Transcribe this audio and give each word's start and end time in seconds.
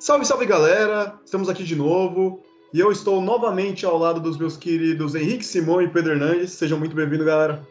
Salve, 0.00 0.24
salve 0.24 0.46
galera! 0.46 1.20
Estamos 1.22 1.50
aqui 1.50 1.62
de 1.62 1.76
novo 1.76 2.42
e 2.72 2.80
eu 2.80 2.90
estou 2.90 3.20
novamente 3.20 3.84
ao 3.84 3.98
lado 3.98 4.18
dos 4.18 4.38
meus 4.38 4.56
queridos 4.56 5.14
Henrique 5.14 5.44
Simão 5.44 5.82
e 5.82 5.88
Pedro 5.88 6.12
Hernandes. 6.12 6.52
Sejam 6.52 6.78
muito 6.78 6.96
bem-vindos, 6.96 7.26
galera. 7.26 7.68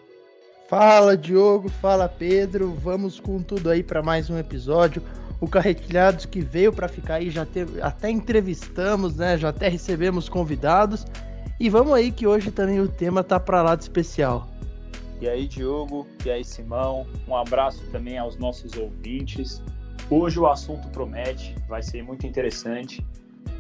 Fala, 0.70 1.18
Diogo, 1.18 1.70
fala, 1.82 2.08
Pedro. 2.08 2.76
Vamos 2.84 3.20
com 3.20 3.42
tudo 3.42 3.72
aí 3.72 3.82
para 3.82 4.04
mais 4.04 4.30
um 4.30 4.38
episódio. 4.38 5.02
O 5.42 5.48
Carretilhados 5.48 6.28
que 6.28 6.40
veio 6.40 6.72
para 6.72 6.88
ficar 6.88 7.16
aí, 7.16 7.32
já 7.32 7.48
teve, 7.48 7.82
até 7.82 8.12
entrevistamos, 8.12 9.16
né? 9.16 9.36
Já 9.36 9.50
até 9.50 9.68
recebemos 9.68 10.30
convidados. 10.30 11.08
E 11.60 11.68
vamos 11.68 11.94
aí 11.94 12.12
que 12.12 12.28
hoje 12.28 12.52
também 12.52 12.80
o 12.80 12.88
tema 12.88 13.24
tá 13.24 13.40
para 13.40 13.64
lá 13.64 13.74
de 13.76 13.82
especial. 13.82 14.48
E 15.20 15.28
aí, 15.28 15.48
Diogo, 15.48 16.06
e 16.24 16.30
aí, 16.30 16.46
Simão, 16.46 17.08
um 17.28 17.36
abraço 17.36 17.82
também 17.92 18.20
aos 18.20 18.38
nossos 18.38 18.78
ouvintes. 18.78 19.64
Hoje 20.12 20.40
o 20.40 20.48
assunto 20.48 20.88
promete, 20.90 21.56
vai 21.68 21.84
ser 21.84 22.02
muito 22.02 22.26
interessante. 22.26 23.06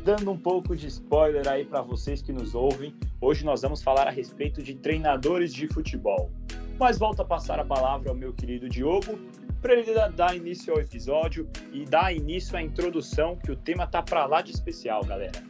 Dando 0.04 0.32
um 0.32 0.38
pouco 0.38 0.76
de 0.76 0.88
spoiler 0.88 1.48
aí 1.48 1.64
para 1.64 1.84
vocês 1.84 2.24
que 2.24 2.34
nos 2.34 2.56
ouvem, 2.56 2.96
hoje 3.22 3.46
nós 3.46 3.62
vamos 3.62 3.84
falar 3.84 4.08
a 4.08 4.10
respeito 4.10 4.64
de 4.64 4.74
treinadores 4.74 5.54
de 5.54 5.68
futebol. 5.68 6.32
Mas 6.80 6.98
volto 6.98 7.22
a 7.22 7.26
passar 7.26 7.60
a 7.60 7.66
palavra 7.66 8.10
ao 8.10 8.16
meu 8.16 8.34
querido 8.34 8.68
Diogo 8.68 9.20
para 9.62 9.76
ele 9.76 9.94
dar 10.16 10.36
início 10.36 10.74
ao 10.74 10.80
episódio 10.80 11.48
e 11.72 11.86
dar 11.86 12.16
início 12.16 12.58
à 12.58 12.64
introdução, 12.64 13.36
que 13.36 13.52
o 13.52 13.56
tema 13.56 13.86
tá 13.86 14.02
para 14.02 14.26
lá 14.26 14.42
de 14.42 14.52
especial, 14.52 15.04
galera. 15.04 15.44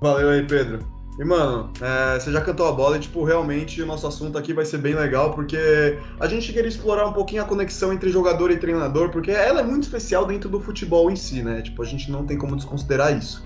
Valeu 0.00 0.30
aí, 0.30 0.46
Pedro. 0.46 0.97
E, 1.18 1.24
mano, 1.24 1.70
é, 1.80 2.20
você 2.20 2.30
já 2.30 2.40
cantou 2.40 2.68
a 2.68 2.72
bola 2.72 2.96
e, 2.96 3.00
tipo, 3.00 3.24
realmente 3.24 3.82
o 3.82 3.86
nosso 3.86 4.06
assunto 4.06 4.38
aqui 4.38 4.52
vai 4.52 4.64
ser 4.64 4.78
bem 4.78 4.94
legal, 4.94 5.34
porque 5.34 5.98
a 6.20 6.28
gente 6.28 6.52
queria 6.52 6.68
explorar 6.68 7.08
um 7.08 7.12
pouquinho 7.12 7.42
a 7.42 7.44
conexão 7.44 7.92
entre 7.92 8.08
jogador 8.08 8.52
e 8.52 8.56
treinador, 8.56 9.10
porque 9.10 9.32
ela 9.32 9.60
é 9.60 9.64
muito 9.64 9.82
especial 9.82 10.26
dentro 10.26 10.48
do 10.48 10.60
futebol 10.60 11.10
em 11.10 11.16
si, 11.16 11.42
né? 11.42 11.60
Tipo, 11.60 11.82
a 11.82 11.84
gente 11.84 12.08
não 12.08 12.24
tem 12.24 12.38
como 12.38 12.54
desconsiderar 12.54 13.18
isso. 13.18 13.44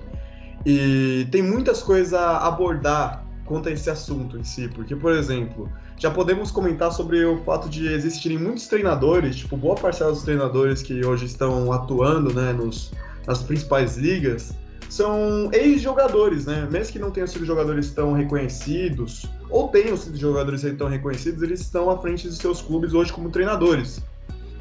E 0.67 1.27
tem 1.31 1.43
muitas 1.43 1.83
coisas 1.83 2.13
a 2.13 2.47
abordar 2.47 3.25
quanto 3.47 3.71
a 3.71 3.73
esse 3.73 3.89
assunto 3.89 4.39
em 4.39 4.45
si, 4.45 4.69
porque, 4.69 4.95
por 4.95 5.13
exemplo, 5.13 5.71
já 5.97 6.11
podemos 6.11 6.51
comentar 6.51 6.93
sobre 6.93 7.25
o 7.25 7.43
fato 7.43 7.71
de 7.71 7.87
existirem 7.89 8.39
muitos 8.39 8.67
treinadores, 8.67 9.37
tipo, 9.37 9.57
boa 9.57 9.75
parcela 9.75 10.13
dos 10.13 10.23
treinadores 10.23 10.83
que 10.83 11.05
hoje 11.05 11.25
estão 11.25 11.73
atuando, 11.73 12.35
né, 12.35 12.53
nos, 12.53 12.93
nas 13.27 13.43
principais 13.43 13.97
ligas, 13.97 14.55
são 14.93 15.49
ex-jogadores, 15.55 16.45
né? 16.45 16.69
Mesmo 16.71 16.93
que 16.93 16.99
não 16.99 17.11
tenham 17.11 17.27
sido 17.27 17.47
jogadores 17.47 17.91
tão 17.93 18.13
reconhecidos, 18.13 19.25
ou 19.49 19.69
tenham 19.69 19.97
sido 19.97 20.19
jogadores 20.19 20.63
tão 20.77 20.87
reconhecidos, 20.87 21.43
eles 21.43 21.61
estão 21.61 21.89
à 21.91 21.97
frente 21.99 22.29
dos 22.29 22.37
seus 22.37 22.61
clubes 22.61 22.93
hoje 22.93 23.11
como 23.11 23.31
treinadores. 23.31 24.03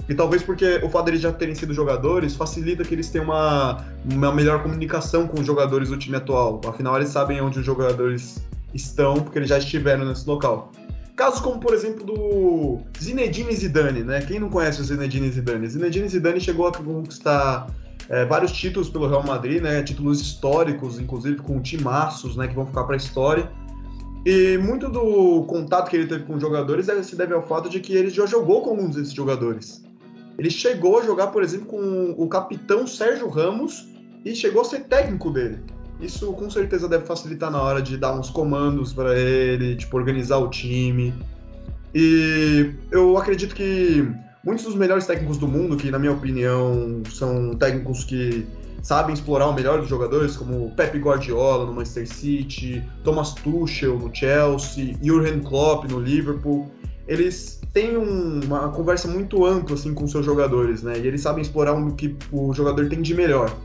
E 0.08 0.16
talvez 0.16 0.42
porque 0.42 0.80
o 0.84 0.90
fato 0.90 1.06
de 1.06 1.12
eles 1.12 1.22
já 1.22 1.34
terem 1.34 1.54
sido 1.54 1.74
jogadores 1.74 2.34
facilita 2.34 2.82
que 2.86 2.96
eles 2.96 3.10
tenham 3.10 3.26
uma, 3.26 3.86
uma 4.10 4.32
melhor 4.34 4.64
comunicação 4.64 5.28
com 5.28 5.42
os 5.42 5.46
jogadores 5.46 5.90
do 5.90 5.98
time 5.98 6.16
atual. 6.16 6.62
Afinal, 6.66 6.96
eles 6.96 7.10
sabem 7.10 7.42
onde 7.42 7.60
os 7.60 7.66
jogadores 7.66 8.42
estão, 8.74 9.16
porque 9.16 9.38
eles 9.38 9.50
já 9.50 9.58
estiveram 9.58 10.06
nesse 10.06 10.26
local. 10.26 10.72
Casos 11.14 11.42
como, 11.42 11.60
por 11.60 11.74
exemplo, 11.74 12.06
do 12.06 12.80
Zinedine 12.98 13.54
Zidane, 13.54 14.02
né? 14.02 14.22
Quem 14.22 14.40
não 14.40 14.50
conhece 14.50 14.80
o 14.80 14.84
Zinedine 14.86 15.30
Zidane? 15.30 15.68
Zinedine 15.68 16.08
Zidane 16.08 16.40
chegou 16.40 16.68
a 16.68 16.72
conquistar 16.72 17.68
é, 18.12 18.26
vários 18.26 18.52
títulos 18.52 18.90
pelo 18.90 19.08
Real 19.08 19.24
Madrid, 19.24 19.62
né? 19.62 19.82
Títulos 19.82 20.20
históricos, 20.20 21.00
inclusive 21.00 21.38
com 21.38 21.62
timaços, 21.62 22.36
né? 22.36 22.46
Que 22.46 22.54
vão 22.54 22.66
ficar 22.66 22.84
para 22.84 22.96
a 22.96 22.98
história. 22.98 23.50
E 24.26 24.58
muito 24.58 24.90
do 24.90 25.46
contato 25.46 25.90
que 25.90 25.96
ele 25.96 26.08
teve 26.08 26.26
com 26.26 26.36
os 26.36 26.42
jogadores 26.42 26.88
se 27.06 27.16
deve 27.16 27.34
ao 27.34 27.42
fato 27.42 27.70
de 27.70 27.80
que 27.80 27.94
ele 27.94 28.10
já 28.10 28.26
jogou 28.26 28.62
com 28.62 28.72
alguns 28.72 28.96
desses 28.96 29.14
jogadores. 29.14 29.84
Ele 30.38 30.50
chegou 30.50 31.00
a 31.00 31.04
jogar, 31.04 31.28
por 31.28 31.42
exemplo, 31.42 31.68
com 31.68 32.14
o 32.18 32.28
capitão 32.28 32.86
Sérgio 32.86 33.30
Ramos 33.30 33.88
e 34.26 34.36
chegou 34.36 34.62
a 34.62 34.66
ser 34.66 34.82
técnico 34.82 35.32
dele. 35.32 35.60
Isso 36.02 36.34
com 36.34 36.50
certeza 36.50 36.90
deve 36.90 37.06
facilitar 37.06 37.50
na 37.50 37.62
hora 37.62 37.82
de 37.82 37.96
dar 37.96 38.14
uns 38.14 38.30
comandos 38.30 38.92
para 38.92 39.18
ele, 39.18 39.76
tipo, 39.76 39.96
organizar 39.96 40.38
o 40.38 40.50
time. 40.50 41.14
E 41.96 42.74
eu 42.92 43.18
acredito 43.18 43.56
que 43.56 44.06
muitos 44.44 44.66
dos 44.66 44.76
melhores 44.76 45.06
técnicos 45.06 45.38
do 45.38 45.48
mundo, 45.48 45.78
que 45.78 45.92
na 45.92 46.00
minha 46.00 46.12
opinião 46.12 47.02
são 47.10 47.56
técnicos 47.56 48.04
que 48.04 48.46
sabem 48.82 49.14
explorar 49.14 49.48
o 49.48 49.54
melhor 49.54 49.80
dos 49.80 49.88
jogadores, 49.88 50.36
como 50.36 50.72
Pep 50.76 50.98
Guardiola 50.98 51.66
no 51.66 51.74
Manchester 51.74 52.08
City, 52.08 52.84
Thomas 53.04 53.34
Tuchel 53.34 53.98
no 53.98 54.14
Chelsea, 54.14 54.96
Jurgen 55.02 55.40
Klopp 55.42 55.86
no 55.90 56.00
Liverpool, 56.00 56.72
eles 57.08 57.62
têm 57.74 57.98
um, 57.98 58.40
uma 58.44 58.70
conversa 58.70 59.08
muito 59.08 59.46
ampla 59.46 59.76
assim 59.76 59.94
com 59.94 60.08
seus 60.08 60.26
jogadores, 60.26 60.82
né? 60.82 60.98
E 60.98 61.08
eles 61.08 61.22
sabem 61.22 61.42
explorar 61.42 61.74
o 61.74 61.94
que 61.94 62.16
o 62.32 62.54
jogador 62.54 62.88
tem 62.90 63.02
de 63.02 63.14
melhor. 63.14 63.56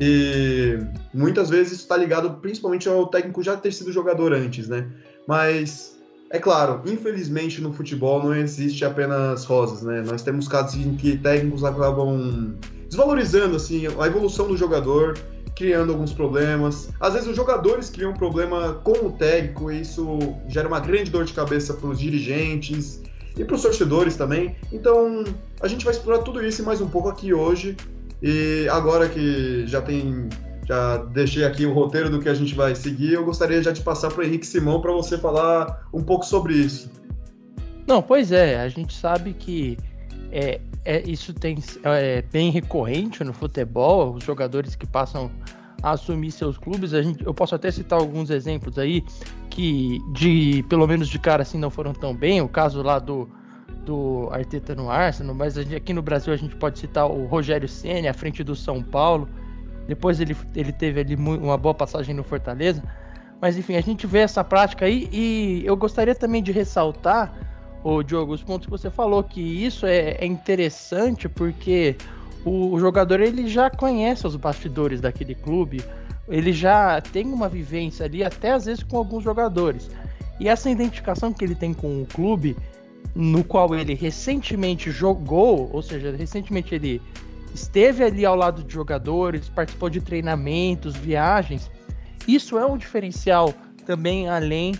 E 0.00 0.78
muitas 1.12 1.50
vezes 1.50 1.72
isso 1.72 1.82
está 1.82 1.96
ligado 1.96 2.30
principalmente 2.40 2.88
ao 2.88 3.06
técnico 3.08 3.42
já 3.42 3.56
ter 3.56 3.72
sido 3.72 3.92
jogador 3.92 4.32
antes, 4.32 4.66
né? 4.68 4.88
Mas 5.28 5.99
é 6.30 6.38
claro, 6.38 6.80
infelizmente 6.86 7.60
no 7.60 7.72
futebol 7.72 8.22
não 8.22 8.34
existe 8.34 8.84
apenas 8.84 9.44
rosas, 9.44 9.82
né? 9.82 10.00
Nós 10.06 10.22
temos 10.22 10.46
casos 10.46 10.76
em 10.76 10.94
que 10.94 11.18
técnicos 11.18 11.64
acabam 11.64 12.54
desvalorizando 12.86 13.56
assim 13.56 13.86
a 13.98 14.06
evolução 14.06 14.46
do 14.46 14.56
jogador, 14.56 15.18
criando 15.56 15.90
alguns 15.90 16.12
problemas. 16.12 16.88
Às 17.00 17.14
vezes 17.14 17.28
os 17.28 17.34
jogadores 17.34 17.90
criam 17.90 18.12
um 18.12 18.14
problema 18.14 18.74
com 18.84 19.06
o 19.06 19.12
técnico 19.12 19.72
e 19.72 19.80
isso 19.80 20.18
gera 20.48 20.68
uma 20.68 20.78
grande 20.78 21.10
dor 21.10 21.24
de 21.24 21.32
cabeça 21.32 21.74
para 21.74 21.88
os 21.88 21.98
dirigentes 21.98 23.02
e 23.36 23.44
para 23.44 23.56
os 23.56 23.62
torcedores 23.62 24.14
também. 24.14 24.54
Então 24.72 25.24
a 25.60 25.66
gente 25.66 25.84
vai 25.84 25.92
explorar 25.92 26.22
tudo 26.22 26.44
isso 26.46 26.62
e 26.62 26.64
mais 26.64 26.80
um 26.80 26.88
pouco 26.88 27.08
aqui 27.08 27.34
hoje. 27.34 27.76
E 28.22 28.68
agora 28.70 29.08
que 29.08 29.66
já 29.66 29.82
tem 29.82 30.28
já 30.70 30.98
deixei 30.98 31.44
aqui 31.44 31.66
o 31.66 31.72
roteiro 31.72 32.08
do 32.08 32.20
que 32.20 32.28
a 32.28 32.34
gente 32.34 32.54
vai 32.54 32.76
seguir. 32.76 33.14
Eu 33.14 33.24
gostaria 33.24 33.60
já 33.60 33.72
de 33.72 33.80
passar 33.80 34.08
para 34.08 34.20
o 34.20 34.24
Henrique 34.24 34.46
Simão 34.46 34.80
para 34.80 34.92
você 34.92 35.18
falar 35.18 35.88
um 35.92 36.00
pouco 36.00 36.24
sobre 36.24 36.54
isso. 36.54 36.88
Não, 37.88 38.00
pois 38.00 38.30
é, 38.30 38.60
a 38.60 38.68
gente 38.68 38.94
sabe 38.94 39.32
que 39.32 39.76
é, 40.30 40.60
é, 40.84 41.02
isso 41.10 41.34
tem, 41.34 41.58
é 41.82 42.22
bem 42.22 42.52
recorrente 42.52 43.24
no 43.24 43.32
futebol, 43.32 44.14
os 44.14 44.22
jogadores 44.22 44.76
que 44.76 44.86
passam 44.86 45.28
a 45.82 45.90
assumir 45.90 46.30
seus 46.30 46.56
clubes. 46.56 46.94
A 46.94 47.02
gente, 47.02 47.26
eu 47.26 47.34
posso 47.34 47.56
até 47.56 47.68
citar 47.72 47.98
alguns 47.98 48.30
exemplos 48.30 48.78
aí 48.78 49.04
que, 49.48 49.98
de 50.12 50.64
pelo 50.68 50.86
menos 50.86 51.08
de 51.08 51.18
cara 51.18 51.42
assim, 51.42 51.58
não 51.58 51.70
foram 51.70 51.92
tão 51.92 52.14
bem. 52.14 52.40
O 52.40 52.48
caso 52.48 52.80
lá 52.80 53.00
do, 53.00 53.28
do 53.84 54.28
Arteta 54.30 54.72
no 54.76 54.88
Arsenal, 54.88 55.34
mas 55.34 55.58
aqui 55.58 55.92
no 55.92 56.00
Brasil 56.00 56.32
a 56.32 56.36
gente 56.36 56.54
pode 56.54 56.78
citar 56.78 57.10
o 57.10 57.26
Rogério 57.26 57.68
Ceni 57.68 58.06
à 58.06 58.14
frente 58.14 58.44
do 58.44 58.54
São 58.54 58.80
Paulo. 58.80 59.28
Depois 59.90 60.20
ele, 60.20 60.36
ele 60.54 60.70
teve 60.70 61.00
ali 61.00 61.16
uma 61.16 61.56
boa 61.56 61.74
passagem 61.74 62.14
no 62.14 62.22
Fortaleza. 62.22 62.80
Mas 63.40 63.58
enfim, 63.58 63.74
a 63.74 63.80
gente 63.80 64.06
vê 64.06 64.20
essa 64.20 64.44
prática 64.44 64.84
aí 64.86 65.08
e 65.12 65.62
eu 65.64 65.76
gostaria 65.76 66.14
também 66.14 66.40
de 66.40 66.52
ressaltar, 66.52 67.34
o 67.82 68.00
Diogo, 68.00 68.32
os 68.32 68.40
pontos 68.40 68.66
que 68.66 68.70
você 68.70 68.88
falou, 68.88 69.24
que 69.24 69.40
isso 69.40 69.84
é, 69.86 70.10
é 70.20 70.24
interessante 70.24 71.28
porque 71.28 71.96
o, 72.44 72.72
o, 72.72 72.78
jogador 72.78 73.18
ele 73.18 73.48
já 73.48 73.68
conhece 73.68 74.24
os 74.28 74.36
bastidores 74.36 75.00
daquele 75.00 75.34
clube, 75.34 75.82
ele 76.28 76.52
já 76.52 77.00
tem 77.00 77.26
uma 77.26 77.48
vivência 77.48 78.06
ali, 78.06 78.22
até 78.22 78.52
às 78.52 78.66
vezes 78.66 78.84
com 78.84 78.96
alguns 78.96 79.24
jogadores. 79.24 79.90
E 80.38 80.48
essa 80.48 80.70
identificação 80.70 81.32
que 81.32 81.44
ele 81.44 81.56
tem 81.56 81.74
com 81.74 82.00
o 82.00 82.06
clube, 82.06 82.56
no 83.12 83.42
qual 83.42 83.74
ele 83.74 83.94
recentemente 83.94 84.92
jogou, 84.92 85.68
ou 85.72 85.82
seja, 85.82 86.14
recentemente 86.16 86.76
ele 86.76 87.02
esteve 87.54 88.04
ali 88.04 88.24
ao 88.24 88.36
lado 88.36 88.62
de 88.62 88.72
jogadores, 88.72 89.48
participou 89.48 89.90
de 89.90 90.00
treinamentos, 90.00 90.96
viagens. 90.96 91.70
Isso 92.26 92.58
é 92.58 92.66
um 92.66 92.76
diferencial 92.76 93.52
também 93.84 94.28
além 94.28 94.74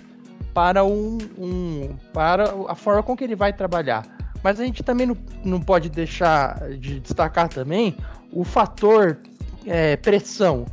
para 0.54 0.84
um, 0.84 1.18
um 1.38 1.96
para 2.12 2.44
a 2.68 2.74
forma 2.74 3.02
com 3.02 3.16
que 3.16 3.24
ele 3.24 3.36
vai 3.36 3.52
trabalhar. 3.52 4.06
Mas 4.42 4.58
a 4.58 4.64
gente 4.64 4.82
também 4.82 5.06
não, 5.06 5.16
não 5.44 5.60
pode 5.60 5.88
deixar 5.88 6.70
de 6.70 7.00
destacar 7.00 7.48
também 7.48 7.96
o 8.32 8.44
fator 8.44 9.18
é, 9.66 9.96
pressão. 9.96 10.64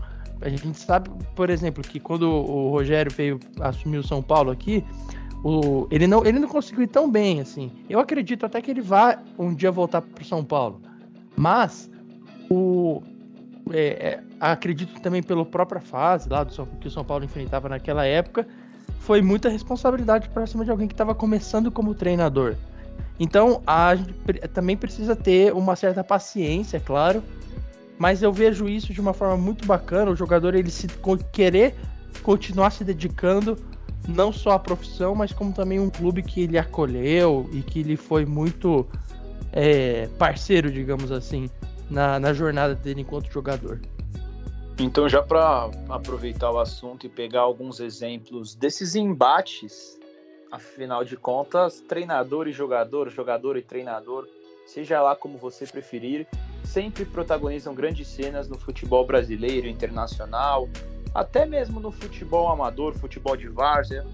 A 0.41 0.50
gente 0.50 0.77
sabe, 0.79 1.09
por 1.35 1.50
exemplo, 1.50 1.83
que 1.83 2.00
quando 2.00 2.29
o 2.29 2.69
Rogério 2.69 3.11
veio 3.11 3.39
assumir 3.59 3.97
o 3.97 4.03
São 4.03 4.21
Paulo 4.21 4.51
aqui, 4.51 4.85
o, 5.43 5.88
ele, 5.91 6.07
não, 6.07 6.25
ele 6.25 6.39
não 6.39 6.47
conseguiu 6.47 6.83
ir 6.83 6.88
tão 6.88 7.09
bem 7.09 7.41
assim. 7.41 7.71
Eu 7.89 8.00
acredito 8.00 8.45
até 8.45 8.61
que 8.61 8.71
ele 8.71 8.81
vá 8.81 9.17
um 9.38 9.53
dia 9.53 9.71
voltar 9.71 10.01
para 10.01 10.21
o 10.21 10.25
São 10.25 10.43
Paulo. 10.43 10.81
Mas 11.38 11.89
o 12.50 13.01
é, 13.72 13.80
é, 13.80 14.24
acredito 14.39 15.00
também 15.01 15.22
pela 15.22 15.45
própria 15.45 15.80
fase 15.80 16.28
lá 16.30 16.44
do 16.44 16.66
que 16.80 16.88
o 16.88 16.92
São 16.92 17.04
Paulo 17.04 17.24
enfrentava 17.24 17.69
naquela 17.69 18.06
época, 18.06 18.48
foi 19.00 19.22
muita 19.22 19.50
responsabilidade 19.50 20.30
para 20.30 20.48
cima 20.48 20.66
de 20.66 20.72
alguém 20.72 20.88
que 20.88 20.94
estava 20.94 21.13
começando 21.13 21.72
como 21.72 21.94
treinador. 21.94 22.56
Então 23.19 23.62
a 23.66 23.95
gente 23.95 24.13
também 24.54 24.75
precisa 24.75 25.16
ter 25.16 25.54
uma 25.54 25.75
certa 25.75 26.04
paciência, 26.04 26.80
claro, 26.80 27.24
mas 27.98 28.22
eu 28.22 28.31
vejo 28.31 28.68
isso 28.68 28.94
de 28.94 29.01
uma 29.01 29.13
forma 29.13 29.38
muito 29.38 29.66
bacana. 29.66 30.12
O 30.12 30.16
jogador 30.16 30.56
ele 30.56 30.69
se 30.69 30.88
querer 31.31 31.75
continuar 32.24 32.72
se 32.72 32.84
dedicando 32.84 33.57
não 34.07 34.31
só 34.31 34.51
à 34.51 34.60
profissão, 34.60 35.16
mas 35.16 35.34
como 35.34 35.51
também 35.51 35.80
um 35.80 35.89
clube 35.89 36.22
que 36.22 36.42
ele 36.42 36.57
acolheu 36.57 37.50
e 37.51 37.62
que 37.62 37.80
ele 37.80 37.98
foi 37.98 38.25
muito 38.25 38.88
é, 39.51 40.07
parceiro, 40.18 40.72
digamos 40.72 41.12
assim, 41.12 41.50
na, 41.89 42.19
na 42.19 42.34
jornada 42.34 42.75
dele 42.75 43.01
enquanto 43.01 43.31
jogador. 43.31 43.80
Então, 44.80 45.10
já 45.10 45.24
para 45.24 45.72
aproveitar 45.89 46.51
o 46.51 46.60
assunto 46.60 47.06
e 47.07 47.10
pegar 47.10 47.42
alguns 47.42 47.80
exemplos 47.80 48.54
desses 48.54 48.95
embates, 48.95 49.98
afinal 50.51 51.04
de 51.04 51.18
contas, 51.18 51.81
treinador 51.81 52.48
e 52.48 52.51
jogador, 52.51 53.10
jogador 53.10 53.57
e 53.57 53.62
treinador, 53.62 54.28
seja 54.68 55.01
lá 55.01 55.16
como 55.16 55.38
você 55.38 55.66
preferir, 55.66 56.28
sempre 56.63 57.06
protagonizam 57.06 57.74
grandes 57.74 58.07
cenas 58.07 58.48
no 58.48 58.60
futebol 58.60 59.06
brasileiro, 59.06 59.68
internacional, 59.68 60.69
até 61.13 61.45
mesmo 61.45 61.80
no 61.80 61.92
futebol 61.92 62.50
amador, 62.50 62.94
futebol 62.94 63.36
de 63.36 63.48
várzea. 63.48 64.06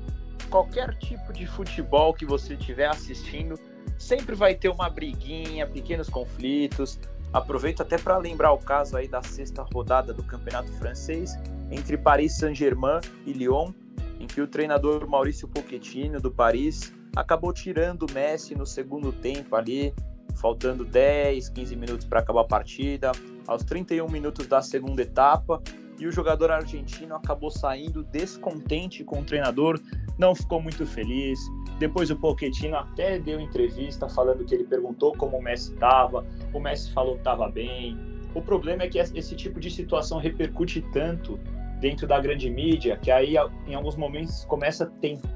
Qualquer 0.50 0.96
tipo 0.96 1.34
de 1.34 1.46
futebol 1.46 2.14
que 2.14 2.26
você 2.26 2.54
estiver 2.54 2.88
assistindo, 2.88 3.60
sempre 3.98 4.36
vai 4.36 4.56
ter 4.56 4.70
uma 4.70 4.90
briguinha, 4.90 5.68
pequenos 5.68 6.10
conflitos. 6.10 7.00
Aproveito 7.32 7.82
até 7.82 7.98
para 7.98 8.18
lembrar 8.18 8.52
o 8.52 8.58
caso 8.58 8.96
aí 8.96 9.08
da 9.08 9.22
sexta 9.24 9.64
rodada 9.64 10.14
do 10.14 10.24
Campeonato 10.24 10.72
Francês 10.74 11.34
entre 11.72 11.98
Paris 11.98 12.38
Saint-Germain 12.38 13.00
e 13.26 13.34
Lyon, 13.34 13.72
em 14.20 14.28
que 14.28 14.40
o 14.40 14.48
treinador 14.48 15.08
Maurício 15.08 15.48
Pochettino 15.48 16.20
do 16.20 16.32
Paris 16.32 16.94
acabou 17.16 17.52
tirando 17.52 18.04
o 18.04 18.12
Messi 18.12 18.56
no 18.56 18.66
segundo 18.66 19.12
tempo 19.12 19.56
ali, 19.56 19.94
faltando 20.36 20.86
10, 20.86 21.50
15 21.50 21.76
minutos 21.76 22.06
para 22.06 22.20
acabar 22.20 22.42
a 22.42 22.46
partida, 22.46 23.12
aos 23.48 23.64
31 23.64 24.08
minutos 24.10 24.48
da 24.48 24.62
segunda 24.62 25.02
etapa, 25.02 25.62
e 26.00 26.08
o 26.08 26.12
jogador 26.12 26.52
argentino 26.52 27.16
acabou 27.16 27.50
saindo 27.50 28.04
descontente 28.04 29.04
com 29.04 29.22
o 29.22 29.24
treinador, 29.24 29.80
não 30.18 30.36
ficou 30.36 30.62
muito 30.62 30.86
feliz. 30.86 31.40
Depois 31.80 32.10
o 32.10 32.16
Pochettino 32.16 32.78
até 32.78 33.20
deu 33.20 33.40
entrevista 33.40 34.08
falando 34.08 34.46
que 34.46 34.54
ele 34.54 34.64
perguntou 34.64 35.14
como 35.18 35.38
o 35.38 35.42
Messi 35.42 35.74
estava, 35.74 36.26
o 36.54 36.60
Messi 36.60 36.92
falou 36.92 37.14
que 37.14 37.20
estava 37.20 37.50
bem. 37.50 37.98
O 38.36 38.42
problema 38.42 38.84
é 38.84 38.88
que 38.88 38.98
esse 38.98 39.36
tipo 39.36 39.60
de 39.60 39.70
situação 39.70 40.20
repercute 40.20 40.82
tanto 40.94 41.40
dentro 41.80 42.08
da 42.08 42.20
grande 42.20 42.50
mídia 42.50 42.98
que 42.98 43.12
aí 43.12 43.36
em 43.68 43.76
alguns 43.76 43.98
momentos 43.98 44.46
começa 44.46 44.90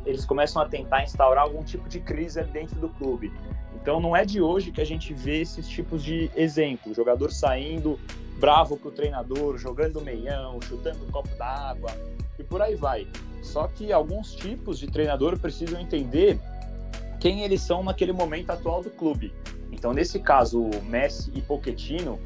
eles 0.06 0.26
começam 0.26 0.62
a 0.62 0.66
tentar 0.66 1.04
instaurar 1.04 1.44
algum 1.44 1.62
tipo 1.62 1.90
de 1.90 2.00
crise 2.00 2.42
dentro 2.44 2.80
do 2.80 2.90
clube. 2.90 3.32
Então 3.82 4.00
não 4.00 4.16
é 4.16 4.24
de 4.24 4.42
hoje 4.42 4.72
que 4.72 4.82
a 4.82 4.86
gente 4.86 5.14
vê 5.14 5.42
esses 5.42 5.68
tipos 5.68 6.04
de 6.04 6.32
exemplos, 6.36 6.96
jogador 6.96 7.32
saindo 7.32 8.00
bravo 8.40 8.78
com 8.78 8.90
o 8.90 8.92
treinador, 8.92 9.58
jogando 9.58 10.02
meião, 10.02 10.60
chutando 10.62 11.04
um 11.04 11.12
copo 11.12 11.30
d'água 11.38 11.92
e 12.38 12.44
por 12.44 12.62
aí 12.62 12.76
vai. 12.76 13.08
Só 13.42 13.68
que 13.68 13.92
alguns 13.92 14.36
tipos 14.36 14.78
de 14.80 14.88
treinador 14.88 15.40
precisam 15.40 15.80
entender 15.80 16.40
quem 17.20 17.42
eles 17.42 17.62
são 17.62 17.84
naquele 17.84 18.12
momento 18.12 18.52
atual 18.52 18.84
do 18.84 18.90
clube. 18.90 19.34
Então, 19.72 19.94
nesse 19.94 20.20
caso, 20.20 20.70
Messi 20.84 21.32
e 21.34 21.42
Pochettino, 21.42 22.20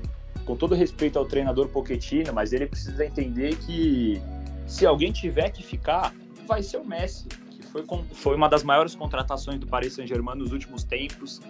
com 0.45 0.55
todo 0.55 0.75
respeito 0.75 1.17
ao 1.17 1.25
treinador 1.25 1.67
Pochettino, 1.69 2.33
mas 2.33 2.53
ele 2.53 2.65
precisa 2.65 3.05
entender 3.05 3.55
que 3.57 4.21
se 4.67 4.85
alguém 4.85 5.11
tiver 5.11 5.49
que 5.49 5.63
ficar, 5.63 6.13
vai 6.47 6.63
ser 6.63 6.77
o 6.77 6.85
Messi, 6.85 7.27
que 7.49 7.63
foi, 7.63 7.85
foi 8.13 8.35
uma 8.35 8.49
das 8.49 8.63
maiores 8.63 8.95
contratações 8.95 9.59
do 9.59 9.67
Paris 9.67 9.93
Saint-Germain 9.93 10.37
nos 10.37 10.51
últimos 10.51 10.83
tempos. 10.83 11.41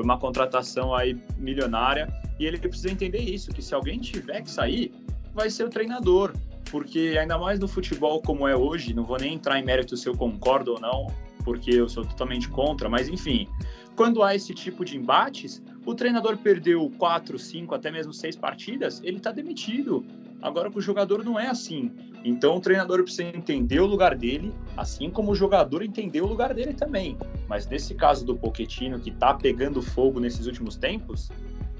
Foi 0.00 0.04
uma 0.06 0.18
contratação 0.18 0.94
aí 0.94 1.14
milionária. 1.36 2.08
E 2.38 2.46
ele 2.46 2.56
precisa 2.56 2.90
entender 2.90 3.18
isso, 3.18 3.52
que 3.52 3.60
se 3.60 3.74
alguém 3.74 3.98
tiver 3.98 4.40
que 4.40 4.50
sair, 4.50 4.94
vai 5.34 5.50
ser 5.50 5.64
o 5.64 5.68
treinador, 5.68 6.32
porque 6.70 7.18
ainda 7.20 7.36
mais 7.36 7.60
no 7.60 7.68
futebol 7.68 8.22
como 8.22 8.48
é 8.48 8.56
hoje, 8.56 8.94
não 8.94 9.04
vou 9.04 9.18
nem 9.18 9.34
entrar 9.34 9.60
em 9.60 9.62
mérito 9.62 9.98
se 9.98 10.08
eu 10.08 10.16
concordo 10.16 10.72
ou 10.72 10.80
não, 10.80 11.08
porque 11.44 11.70
eu 11.70 11.86
sou 11.86 12.02
totalmente 12.02 12.48
contra, 12.48 12.88
mas 12.88 13.10
enfim, 13.10 13.46
quando 13.94 14.22
há 14.22 14.34
esse 14.34 14.54
tipo 14.54 14.86
de 14.86 14.96
embates, 14.96 15.62
o 15.84 15.94
treinador 15.94 16.38
perdeu 16.38 16.90
quatro, 16.96 17.38
cinco, 17.38 17.74
até 17.74 17.90
mesmo 17.90 18.14
seis 18.14 18.34
partidas, 18.34 19.02
ele 19.04 19.18
está 19.18 19.30
demitido. 19.30 20.02
Agora 20.42 20.70
que 20.70 20.78
o 20.78 20.80
jogador 20.80 21.24
não 21.24 21.38
é 21.38 21.48
assim. 21.48 21.92
Então 22.24 22.56
o 22.56 22.60
treinador 22.60 23.02
precisa 23.02 23.24
entender 23.24 23.80
o 23.80 23.86
lugar 23.86 24.16
dele, 24.16 24.54
assim 24.76 25.10
como 25.10 25.32
o 25.32 25.34
jogador 25.34 25.82
entender 25.82 26.20
o 26.20 26.26
lugar 26.26 26.54
dele 26.54 26.74
também. 26.74 27.16
Mas 27.48 27.66
nesse 27.66 27.94
caso 27.94 28.24
do 28.24 28.36
Poquetino, 28.36 28.98
que 28.98 29.10
está 29.10 29.34
pegando 29.34 29.82
fogo 29.82 30.20
nesses 30.20 30.46
últimos 30.46 30.76
tempos, 30.76 31.30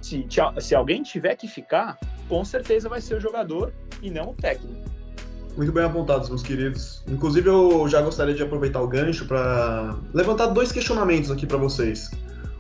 se, 0.00 0.26
se 0.60 0.74
alguém 0.74 1.02
tiver 1.02 1.36
que 1.36 1.46
ficar, 1.46 1.98
com 2.28 2.44
certeza 2.44 2.88
vai 2.88 3.00
ser 3.00 3.16
o 3.16 3.20
jogador 3.20 3.72
e 4.02 4.10
não 4.10 4.30
o 4.30 4.34
técnico. 4.34 4.90
Muito 5.56 5.72
bem 5.72 5.84
apontados, 5.84 6.28
meus 6.28 6.42
queridos. 6.42 7.02
Inclusive, 7.08 7.48
eu 7.48 7.86
já 7.88 8.00
gostaria 8.00 8.34
de 8.34 8.42
aproveitar 8.42 8.80
o 8.80 8.86
gancho 8.86 9.26
para 9.26 9.98
levantar 10.14 10.46
dois 10.46 10.70
questionamentos 10.70 11.30
aqui 11.30 11.44
para 11.44 11.58
vocês. 11.58 12.10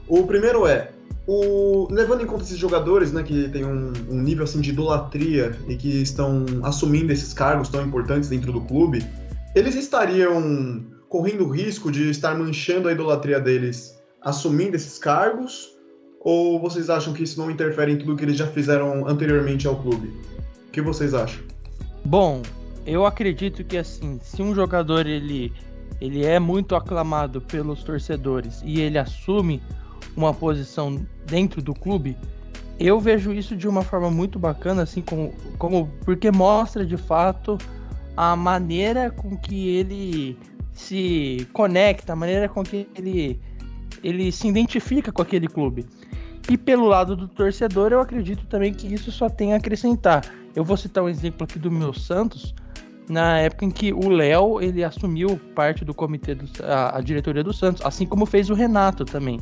O 0.08 0.26
primeiro 0.26 0.66
é: 0.66 0.90
o, 1.32 1.86
levando 1.88 2.24
em 2.24 2.26
conta 2.26 2.42
esses 2.42 2.58
jogadores, 2.58 3.12
né, 3.12 3.22
que 3.22 3.48
têm 3.50 3.64
um, 3.64 3.92
um, 4.10 4.20
nível 4.20 4.42
assim 4.42 4.60
de 4.60 4.70
idolatria 4.70 5.56
e 5.68 5.76
que 5.76 6.02
estão 6.02 6.44
assumindo 6.64 7.12
esses 7.12 7.32
cargos 7.32 7.68
tão 7.68 7.86
importantes 7.86 8.28
dentro 8.28 8.52
do 8.52 8.60
clube, 8.62 9.06
eles 9.54 9.76
estariam 9.76 10.84
correndo 11.08 11.44
o 11.44 11.48
risco 11.48 11.92
de 11.92 12.10
estar 12.10 12.36
manchando 12.36 12.88
a 12.88 12.92
idolatria 12.92 13.38
deles 13.38 13.96
assumindo 14.20 14.74
esses 14.74 14.98
cargos? 14.98 15.78
Ou 16.18 16.58
vocês 16.58 16.90
acham 16.90 17.12
que 17.12 17.22
isso 17.22 17.38
não 17.38 17.48
interfere 17.48 17.92
em 17.92 17.96
tudo 17.96 18.16
que 18.16 18.24
eles 18.24 18.36
já 18.36 18.48
fizeram 18.48 19.06
anteriormente 19.06 19.68
ao 19.68 19.76
clube? 19.76 20.08
O 20.66 20.70
que 20.72 20.82
vocês 20.82 21.14
acham? 21.14 21.44
Bom, 22.04 22.42
eu 22.84 23.06
acredito 23.06 23.62
que 23.62 23.78
assim, 23.78 24.18
se 24.20 24.42
um 24.42 24.52
jogador 24.52 25.06
ele, 25.06 25.52
ele 26.00 26.26
é 26.26 26.40
muito 26.40 26.74
aclamado 26.74 27.40
pelos 27.40 27.84
torcedores 27.84 28.60
e 28.64 28.80
ele 28.80 28.98
assume 28.98 29.62
uma 30.16 30.34
posição 30.34 31.00
dentro 31.26 31.62
do 31.62 31.74
clube, 31.74 32.16
eu 32.78 32.98
vejo 32.98 33.32
isso 33.32 33.56
de 33.56 33.68
uma 33.68 33.82
forma 33.82 34.10
muito 34.10 34.38
bacana, 34.38 34.82
assim 34.82 35.02
como, 35.02 35.32
como 35.58 35.88
porque 36.04 36.30
mostra 36.30 36.84
de 36.84 36.96
fato 36.96 37.58
a 38.16 38.34
maneira 38.34 39.10
com 39.10 39.36
que 39.36 39.68
ele 39.68 40.38
se 40.72 41.46
conecta, 41.52 42.12
a 42.12 42.16
maneira 42.16 42.48
com 42.48 42.62
que 42.62 42.88
ele, 42.96 43.38
ele 44.02 44.32
se 44.32 44.48
identifica 44.48 45.12
com 45.12 45.20
aquele 45.20 45.46
clube. 45.46 45.86
E 46.48 46.56
pelo 46.56 46.86
lado 46.86 47.14
do 47.14 47.28
torcedor, 47.28 47.92
eu 47.92 48.00
acredito 48.00 48.46
também 48.46 48.72
que 48.72 48.92
isso 48.92 49.12
só 49.12 49.28
tem 49.28 49.52
a 49.52 49.56
acrescentar. 49.56 50.24
Eu 50.54 50.64
vou 50.64 50.76
citar 50.76 51.04
um 51.04 51.08
exemplo 51.08 51.44
aqui 51.44 51.58
do 51.58 51.70
meu 51.70 51.92
Santos, 51.92 52.54
na 53.08 53.38
época 53.38 53.64
em 53.64 53.70
que 53.70 53.92
o 53.92 54.08
Léo 54.08 54.60
ele 54.60 54.82
assumiu 54.82 55.38
parte 55.54 55.84
do 55.84 55.92
comitê 55.92 56.34
do, 56.34 56.48
a, 56.64 56.98
a, 56.98 57.00
diretoria 57.00 57.44
do 57.44 57.52
Santos, 57.52 57.84
assim 57.84 58.06
como 58.06 58.24
fez 58.24 58.48
o 58.50 58.54
Renato 58.54 59.04
também. 59.04 59.38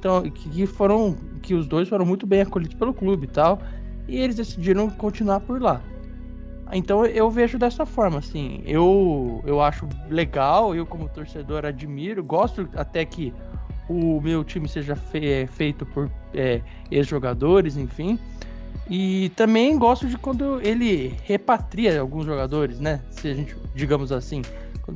Então, 0.00 0.22
que 0.22 0.66
foram 0.66 1.14
que 1.42 1.52
os 1.52 1.66
dois 1.66 1.86
foram 1.86 2.06
muito 2.06 2.26
bem 2.26 2.40
acolhidos 2.40 2.74
pelo 2.74 2.94
clube 2.94 3.26
e 3.26 3.28
tal, 3.28 3.60
e 4.08 4.16
eles 4.16 4.34
decidiram 4.34 4.88
continuar 4.88 5.40
por 5.40 5.60
lá. 5.60 5.82
Então 6.72 7.04
eu 7.04 7.30
vejo 7.30 7.58
dessa 7.58 7.84
forma, 7.84 8.18
assim, 8.18 8.62
eu 8.64 9.42
eu 9.44 9.60
acho 9.60 9.86
legal, 10.08 10.74
eu 10.74 10.86
como 10.86 11.06
torcedor 11.08 11.66
admiro, 11.66 12.24
gosto 12.24 12.66
até 12.74 13.04
que 13.04 13.34
o 13.90 14.20
meu 14.22 14.42
time 14.42 14.66
seja 14.66 14.96
fe 14.96 15.26
é, 15.26 15.46
feito 15.46 15.84
por 15.84 16.10
é, 16.32 16.62
ex-jogadores, 16.90 17.76
enfim. 17.76 18.18
E 18.88 19.30
também 19.36 19.76
gosto 19.78 20.06
de 20.06 20.16
quando 20.16 20.60
ele 20.62 21.14
repatria 21.24 22.00
alguns 22.00 22.24
jogadores, 22.24 22.80
né? 22.80 23.02
Se 23.10 23.28
a 23.28 23.34
gente, 23.34 23.54
digamos 23.74 24.12
assim, 24.12 24.40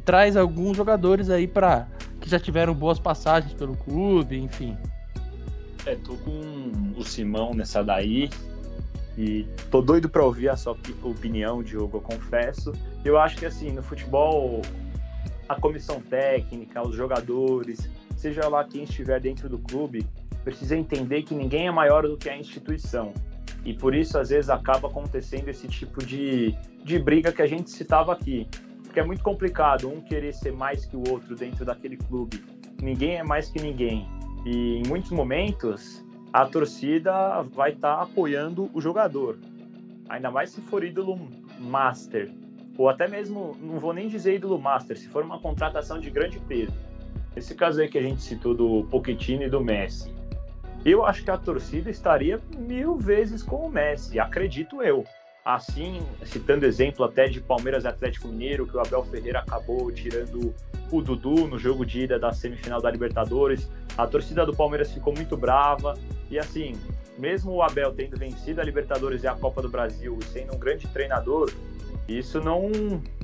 traz 0.05 0.37
alguns 0.37 0.77
jogadores 0.77 1.29
aí 1.29 1.47
para 1.47 1.87
que 2.21 2.31
já 2.31 2.39
tiveram 2.39 2.73
boas 2.73 2.99
passagens 2.99 3.53
pelo 3.53 3.77
clube, 3.77 4.39
enfim. 4.39 4.77
É, 5.87 5.95
tô 5.97 6.17
com 6.17 6.73
o 6.97 7.05
Simão 7.05 7.53
nessa 7.53 7.83
daí 7.83 8.31
e 9.17 9.47
tô 9.71 9.81
doido 9.81 10.09
para 10.09 10.25
ouvir 10.25 10.49
a 10.49 10.57
sua 10.57 10.77
opinião, 11.03 11.63
Diogo, 11.63 11.99
eu 11.99 12.01
confesso. 12.01 12.73
Eu 13.05 13.19
acho 13.19 13.37
que 13.37 13.47
assim, 13.47 13.71
no 13.71 13.83
futebol, 13.83 14.63
a 15.49 15.55
comissão 15.55 16.01
técnica, 16.01 16.87
os 16.87 16.97
jogadores, 16.97 17.89
seja 18.17 18.49
lá 18.49 18.65
quem 18.65 18.85
estiver 18.85 19.21
dentro 19.21 19.49
do 19.49 19.59
clube, 19.59 20.07
precisa 20.43 20.77
entender 20.77 21.23
que 21.23 21.35
ninguém 21.35 21.69
é 21.69 21.71
maior 21.71 22.09
do 22.09 22.17
que 22.17 22.29
a 22.29 22.37
instituição. 22.37 23.13
E 23.65 23.73
por 23.73 23.95
isso, 23.95 24.19
às 24.19 24.31
vezes, 24.31 24.51
acaba 24.51 24.89
acontecendo 24.89 25.49
esse 25.49 25.69
tipo 25.69 26.05
de, 26.05 26.55
de 26.83 26.99
briga 26.99 27.33
que 27.33 27.41
a 27.41 27.47
gente 27.47 27.71
citava 27.71 28.13
aqui. 28.13 28.47
Porque 28.83 29.01
é 29.01 29.05
muito 29.05 29.23
complicado 29.23 29.89
um 29.89 30.01
querer 30.01 30.35
ser 30.35 30.53
mais 30.53 30.85
que 30.85 30.97
o 30.97 31.03
outro 31.11 31.35
dentro 31.35 31.65
daquele 31.65 31.97
clube. 31.97 32.45
Ninguém 32.83 33.17
é 33.17 33.23
mais 33.23 33.49
que 33.49 33.61
ninguém. 33.61 34.07
E 34.45 34.79
em 34.79 34.83
muitos 34.87 35.11
momentos, 35.11 36.05
a 36.33 36.45
torcida 36.47 37.43
vai 37.43 37.73
estar 37.73 37.97
tá 37.97 38.03
apoiando 38.03 38.71
o 38.75 38.81
jogador. 38.81 39.39
Ainda 40.09 40.31
mais 40.31 40.51
se 40.51 40.61
for 40.63 40.85
ídolo 40.85 41.29
master. 41.59 42.31
Ou 42.77 42.89
até 42.89 43.09
mesmo, 43.09 43.57
não 43.61 43.79
vou 43.79 43.93
nem 43.93 44.09
dizer 44.09 44.35
ídolo 44.35 44.59
master, 44.59 44.99
se 44.99 45.09
for 45.09 45.23
uma 45.23 45.39
contratação 45.39 45.99
de 45.99 46.11
grande 46.11 46.39
peso 46.41 46.75
esse 47.37 47.55
caso 47.55 47.81
aí 47.81 47.89
que 47.89 47.99
a 47.99 48.03
gente 48.03 48.23
citou 48.23 48.55
do 48.55 48.87
Pochettino 48.91 49.43
e 49.43 49.51
do 49.51 49.61
Messi, 49.61 50.13
eu 50.85 51.05
acho 51.05 51.25
que 51.25 51.31
a 51.31 51.39
torcida 51.39 51.91
estaria 51.91 52.41
mil 52.57 52.97
vezes 52.97 53.43
com 53.43 53.67
o 53.67 53.71
Messi, 53.71 54.21
acredito 54.21 54.83
eu. 54.83 55.05
Assim, 55.45 56.01
citando 56.25 56.65
exemplo 56.65 57.05
até 57.05 57.27
de 57.27 57.39
Palmeiras 57.39 57.85
e 57.85 57.89
Atlético 57.89 58.29
Mineiro, 58.29 58.67
que 58.67 58.75
o 58.75 58.81
Abel 58.81 59.05
Ferreira 59.05 59.41
acabou 59.41 59.93
tirando 59.93 60.55
o 60.91 61.03
Dudu 61.03 61.47
no 61.47 61.59
jogo 61.59 61.85
de 61.85 62.05
ida 62.05 62.19
da 62.19 62.33
semifinal 62.33 62.81
da 62.81 62.91
Libertadores. 62.91 63.71
A 63.99 64.07
torcida 64.07 64.47
do 64.47 64.57
Palmeiras 64.57 64.91
ficou 64.91 65.15
muito 65.15 65.37
brava. 65.37 65.99
E 66.31 66.39
assim, 66.39 66.73
mesmo 67.19 67.53
o 67.53 67.63
Abel 67.63 67.93
tendo 67.93 68.17
vencido 68.17 68.63
a 68.63 68.65
Libertadores 68.65 69.23
e 69.23 69.27
a 69.27 69.35
Copa 69.35 69.61
do 69.61 69.69
Brasil 69.69 70.19
e 70.19 70.25
sendo 70.25 70.55
um 70.55 70.59
grande 70.59 70.89
treinador, 70.89 71.53
isso 72.09 72.41
não, 72.41 72.71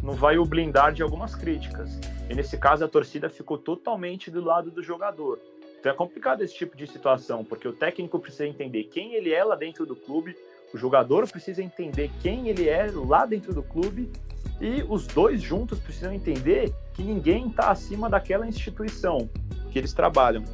não 0.03 0.12
vai 0.12 0.37
o 0.37 0.45
blindar 0.45 0.93
de 0.93 1.03
algumas 1.03 1.35
críticas. 1.35 1.99
E 2.29 2.35
nesse 2.35 2.59
caso, 2.59 2.85
a 2.85 2.89
torcida 2.89 3.31
ficou 3.31 3.57
totalmente 3.57 4.31
do 4.31 4.45
lado 4.45 4.71
do 4.71 4.83
jogador. 4.83 5.39
Então 5.79 5.91
é 5.91 5.95
complicado 5.95 6.43
esse 6.43 6.55
tipo 6.55 6.77
de 6.77 6.87
situação, 6.87 7.43
porque 7.43 7.67
o 7.67 7.73
técnico 7.73 8.19
precisa 8.19 8.47
entender 8.47 8.85
quem 8.85 9.15
ele 9.15 9.33
é 9.33 9.43
lá 9.43 9.57
dentro 9.57 9.87
do 9.87 9.97
clube, 9.97 10.37
o 10.73 10.79
jogador 10.79 11.29
precisa 11.29 11.62
entender 11.62 12.11
quem 12.21 12.49
ele 12.49 12.69
é 12.69 12.91
lá 12.93 13.27
dentro 13.27 13.53
do 13.53 13.62
clube 13.62 14.11
e 14.61 14.85
os 14.89 15.07
dois 15.07 15.41
juntos 15.41 15.79
precisam 15.79 16.12
entender 16.12 16.73
que 16.93 17.03
ninguém 17.03 17.49
está 17.49 17.71
acima 17.71 18.09
daquela 18.09 18.47
instituição 18.47 19.29
que 19.71 19.79
eles 19.79 19.93
trabalham. 19.93 20.45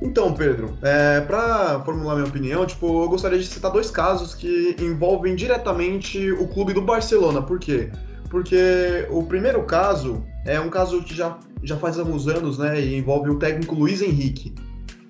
Então, 0.00 0.34
Pedro, 0.34 0.76
é, 0.82 1.20
para 1.20 1.80
formular 1.84 2.16
minha 2.16 2.26
opinião, 2.26 2.66
tipo, 2.66 3.04
eu 3.04 3.08
gostaria 3.08 3.38
de 3.38 3.46
citar 3.46 3.70
dois 3.70 3.90
casos 3.90 4.34
que 4.34 4.74
envolvem 4.80 5.36
diretamente 5.36 6.30
o 6.32 6.48
clube 6.48 6.72
do 6.72 6.82
Barcelona. 6.82 7.40
Por 7.40 7.60
quê? 7.60 7.90
Porque 8.28 9.06
o 9.10 9.22
primeiro 9.22 9.62
caso 9.62 10.24
é 10.44 10.58
um 10.58 10.68
caso 10.68 11.02
que 11.04 11.14
já, 11.14 11.38
já 11.62 11.76
faz 11.76 11.98
alguns 11.98 12.26
anos, 12.26 12.58
né, 12.58 12.80
e 12.80 12.96
envolve 12.96 13.30
o 13.30 13.38
técnico 13.38 13.76
Luiz 13.76 14.02
Henrique, 14.02 14.52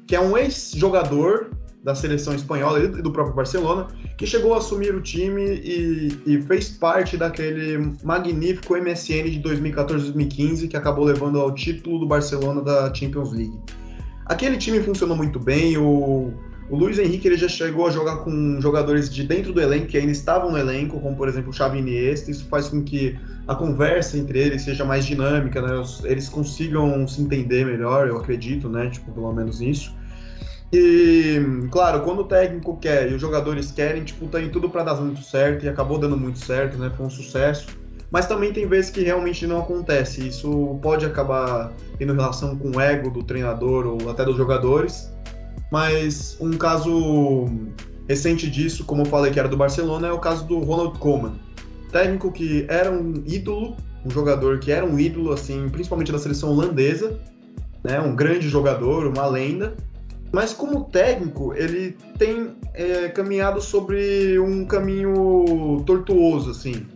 que 0.07 0.15
é 0.15 0.21
um 0.21 0.37
ex-jogador 0.37 1.52
da 1.83 1.95
seleção 1.95 2.35
espanhola 2.35 2.79
e 2.85 2.89
do 2.89 3.11
próprio 3.11 3.35
Barcelona, 3.35 3.89
que 4.17 4.27
chegou 4.27 4.55
a 4.55 4.59
assumir 4.59 4.95
o 4.95 5.01
time 5.01 5.43
e, 5.43 6.17
e, 6.27 6.43
fez 6.43 6.71
parte 6.71 7.17
daquele 7.17 7.93
magnífico 8.05 8.77
MSN 8.77 9.31
de 9.31 9.43
2014-2015 9.43 10.69
que 10.69 10.77
acabou 10.77 11.05
levando 11.05 11.41
ao 11.41 11.53
título 11.53 11.99
do 11.99 12.07
Barcelona 12.07 12.63
da 12.63 12.93
Champions 12.95 13.33
League. 13.33 13.59
Aquele 14.27 14.57
time 14.57 14.81
funcionou 14.81 15.17
muito 15.17 15.41
bem, 15.41 15.77
o, 15.77 16.33
o 16.71 16.77
Luiz 16.77 16.99
Henrique 16.99 17.27
ele 17.27 17.37
já 17.37 17.49
chegou 17.49 17.89
a 17.89 17.91
jogar 17.91 18.19
com 18.19 18.61
jogadores 18.61 19.13
de 19.13 19.25
dentro 19.25 19.53
do 19.53 19.61
elenco 19.61 19.89
que 19.89 19.99
ainda 19.99 20.13
estavam 20.13 20.53
no 20.53 20.59
elenco, 20.59 21.01
como 21.01 21.17
por 21.17 21.29
exemplo 21.29 21.51
o 21.51 21.53
Xavi 21.53 21.79
Iniesta, 21.79 22.31
isso 22.31 22.47
faz 22.49 22.69
com 22.69 22.83
que 22.83 23.19
a 23.49 23.57
conversa 23.57 24.17
entre 24.17 24.39
eles 24.39 24.63
seja 24.63 24.85
mais 24.85 25.05
dinâmica, 25.05 25.61
né? 25.61 25.83
Eles 26.05 26.29
consigam 26.29 27.07
se 27.09 27.21
entender 27.21 27.67
melhor, 27.67 28.07
eu 28.07 28.17
acredito, 28.17 28.69
né? 28.69 28.89
Tipo, 28.89 29.11
pelo 29.11 29.33
menos 29.33 29.61
isso. 29.61 29.93
E, 30.73 31.39
claro, 31.71 32.01
quando 32.01 32.21
o 32.21 32.25
técnico 32.25 32.79
quer 32.79 33.11
e 33.11 33.15
os 33.15 33.21
jogadores 33.21 33.71
querem, 33.71 34.03
tipo, 34.05 34.27
tem 34.27 34.49
tudo 34.49 34.71
para 34.71 34.83
dar 34.83 34.95
muito 34.95 35.23
certo 35.23 35.67
e 35.67 35.69
acabou 35.69 35.99
dando 35.99 36.17
muito 36.17 36.39
certo, 36.39 36.79
né? 36.79 36.91
Foi 36.97 37.05
um 37.07 37.11
sucesso. 37.11 37.67
Mas 38.11 38.27
também 38.27 38.53
tem 38.53 38.67
vezes 38.67 38.91
que 38.91 39.03
realmente 39.03 39.47
não 39.47 39.61
acontece. 39.61 40.27
Isso 40.27 40.79
pode 40.83 41.05
acabar 41.05 41.73
tendo 41.99 42.15
relação 42.15 42.57
com 42.57 42.77
o 42.77 42.81
ego 42.81 43.11
do 43.11 43.23
treinador 43.23 43.87
ou 43.87 44.11
até 44.11 44.25
dos 44.25 44.37
jogadores. 44.37 45.13
Mas 45.71 46.39
um 46.41 46.53
caso 46.53 47.47
recente 48.09 48.51
disso, 48.51 48.85
como 48.85 49.03
eu 49.03 49.07
falei 49.07 49.31
que 49.31 49.39
era 49.39 49.49
do 49.49 49.57
Barcelona, 49.57 50.09
é 50.09 50.13
o 50.13 50.19
caso 50.19 50.47
do 50.47 50.59
Ronald 50.59 50.99
Koeman. 50.99 51.35
Técnico 51.91 52.33
que 52.33 52.67
era 52.69 52.91
um 52.91 53.23
ídolo, 53.27 53.77
um 54.05 54.11
jogador 54.11 54.59
que 54.59 54.73
era 54.73 54.85
um 54.85 54.99
ídolo, 54.99 55.33
assim, 55.33 55.69
principalmente 55.69 56.11
da 56.11 56.19
seleção 56.19 56.51
holandesa, 56.51 57.21
né? 57.85 58.01
Um 58.01 58.17
grande 58.17 58.49
jogador, 58.49 59.07
uma 59.07 59.27
lenda 59.27 59.75
mas 60.33 60.55
como 60.55 60.85
técnico, 60.85 61.53
ele 61.55 61.97
tem 62.19 62.57
é, 62.73 63.09
caminhado 63.09 63.61
sobre 63.61 64.39
um 64.39 64.65
caminho 64.65 65.83
tortuoso, 65.87 66.51
assim. 66.51 66.87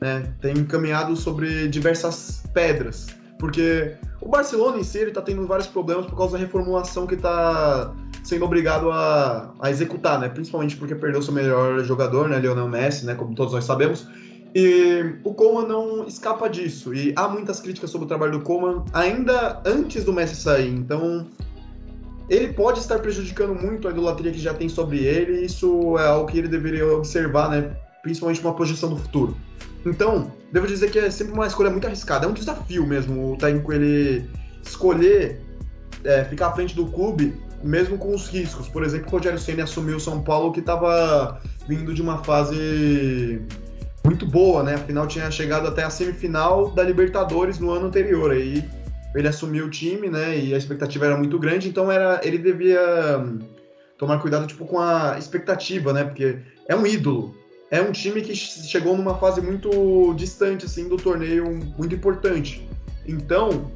Né? 0.00 0.32
Tem 0.40 0.64
caminhado 0.64 1.14
sobre 1.14 1.68
diversas 1.68 2.42
pedras. 2.54 3.08
Porque 3.38 3.94
o 4.20 4.28
Barcelona 4.28 4.78
em 4.78 4.82
si 4.82 4.98
está 4.98 5.20
tendo 5.20 5.46
vários 5.46 5.68
problemas 5.68 6.06
por 6.06 6.16
causa 6.16 6.32
da 6.32 6.38
reformulação 6.38 7.06
que 7.06 7.14
está 7.14 7.94
sendo 8.24 8.44
obrigado 8.44 8.90
a, 8.90 9.52
a 9.60 9.70
executar, 9.70 10.18
né? 10.18 10.28
Principalmente 10.28 10.76
porque 10.76 10.94
perdeu 10.94 11.22
seu 11.22 11.32
melhor 11.32 11.84
jogador, 11.84 12.28
né? 12.28 12.38
Lionel 12.38 12.68
Messi, 12.68 13.06
né? 13.06 13.14
Como 13.14 13.34
todos 13.34 13.52
nós 13.52 13.64
sabemos. 13.64 14.08
E 14.54 15.14
o 15.24 15.34
Coman 15.34 15.68
não 15.68 16.06
escapa 16.06 16.48
disso. 16.48 16.94
E 16.94 17.12
há 17.16 17.28
muitas 17.28 17.60
críticas 17.60 17.90
sobre 17.90 18.06
o 18.06 18.08
trabalho 18.08 18.32
do 18.32 18.40
Coman 18.40 18.84
ainda 18.92 19.62
antes 19.64 20.04
do 20.04 20.12
Messi 20.12 20.36
sair. 20.36 20.70
Então, 20.70 21.26
ele 22.28 22.52
pode 22.52 22.80
estar 22.80 22.98
prejudicando 22.98 23.54
muito 23.54 23.88
a 23.88 23.90
idolatria 23.90 24.30
que 24.30 24.38
já 24.38 24.52
tem 24.52 24.68
sobre 24.68 24.98
ele, 24.98 25.40
e 25.40 25.46
isso 25.46 25.96
é 25.98 26.06
algo 26.06 26.30
que 26.30 26.38
ele 26.38 26.48
deveria 26.48 26.86
observar, 26.86 27.50
né? 27.50 27.76
Principalmente 28.02 28.40
uma 28.40 28.54
projeção 28.54 28.90
do 28.90 28.96
futuro. 28.96 29.36
Então, 29.84 30.32
devo 30.52 30.66
dizer 30.66 30.90
que 30.90 30.98
é 30.98 31.10
sempre 31.10 31.32
uma 31.32 31.46
escolha 31.46 31.70
muito 31.70 31.86
arriscada, 31.86 32.26
é 32.26 32.28
um 32.28 32.32
desafio 32.32 32.86
mesmo 32.86 33.32
o 33.32 33.36
técnico 33.36 33.72
ele 33.72 34.28
escolher 34.62 35.40
é, 36.04 36.24
ficar 36.24 36.48
à 36.48 36.52
frente 36.52 36.74
do 36.74 36.86
clube, 36.86 37.34
mesmo 37.62 37.96
com 37.98 38.14
os 38.14 38.28
riscos. 38.28 38.68
Por 38.68 38.84
exemplo, 38.84 39.08
o 39.08 39.10
Rogério 39.10 39.38
Ceni 39.38 39.62
assumiu 39.62 39.96
o 39.96 40.00
São 40.00 40.20
Paulo, 40.22 40.52
que 40.52 40.60
estava 40.60 41.40
vindo 41.66 41.94
de 41.94 42.02
uma 42.02 42.22
fase 42.22 43.40
muito 44.04 44.26
boa, 44.26 44.62
né? 44.62 44.74
Afinal, 44.74 45.06
tinha 45.06 45.30
chegado 45.30 45.66
até 45.66 45.82
a 45.82 45.90
semifinal 45.90 46.70
da 46.70 46.82
Libertadores 46.82 47.58
no 47.58 47.70
ano 47.70 47.86
anterior. 47.86 48.30
Aí 48.30 48.64
ele 49.14 49.28
assumiu 49.28 49.66
o 49.66 49.70
time, 49.70 50.08
né? 50.08 50.38
E 50.38 50.54
a 50.54 50.58
expectativa 50.58 51.06
era 51.06 51.16
muito 51.16 51.38
grande, 51.38 51.68
então 51.68 51.90
era 51.90 52.20
ele 52.22 52.38
devia 52.38 53.18
hum, 53.18 53.38
tomar 53.96 54.18
cuidado 54.20 54.46
tipo 54.46 54.64
com 54.66 54.78
a 54.78 55.16
expectativa, 55.18 55.92
né? 55.92 56.04
Porque 56.04 56.38
é 56.68 56.76
um 56.76 56.86
ídolo. 56.86 57.34
É 57.70 57.80
um 57.82 57.92
time 57.92 58.22
que 58.22 58.34
chegou 58.34 58.96
numa 58.96 59.18
fase 59.18 59.40
muito 59.40 60.14
distante 60.14 60.64
assim 60.64 60.88
do 60.88 60.96
torneio, 60.96 61.44
muito 61.76 61.94
importante. 61.94 62.66
Então, 63.06 63.70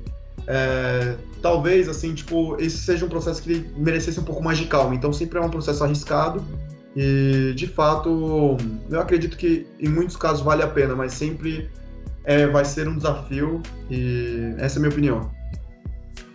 é, 0.46 1.14
talvez 1.42 1.88
assim, 1.88 2.14
tipo, 2.14 2.56
esse 2.60 2.78
seja 2.78 3.04
um 3.04 3.08
processo 3.08 3.42
que 3.42 3.66
merecesse 3.76 4.18
um 4.18 4.24
pouco 4.24 4.42
mais 4.42 4.58
de 4.58 4.66
calma. 4.66 4.94
Então, 4.94 5.12
sempre 5.12 5.38
é 5.38 5.42
um 5.42 5.50
processo 5.50 5.84
arriscado. 5.84 6.42
E 6.96 7.52
de 7.54 7.66
fato, 7.66 8.56
eu 8.90 9.00
acredito 9.00 9.36
que 9.36 9.66
em 9.80 9.88
muitos 9.88 10.16
casos 10.16 10.42
vale 10.42 10.62
a 10.62 10.68
pena, 10.68 10.94
mas 10.94 11.12
sempre 11.12 11.70
é, 12.24 12.46
vai 12.46 12.64
ser 12.64 12.88
um 12.88 12.96
desafio 12.96 13.62
e 13.90 14.54
essa 14.58 14.76
é 14.76 14.78
a 14.78 14.80
minha 14.80 14.92
opinião. 14.92 15.30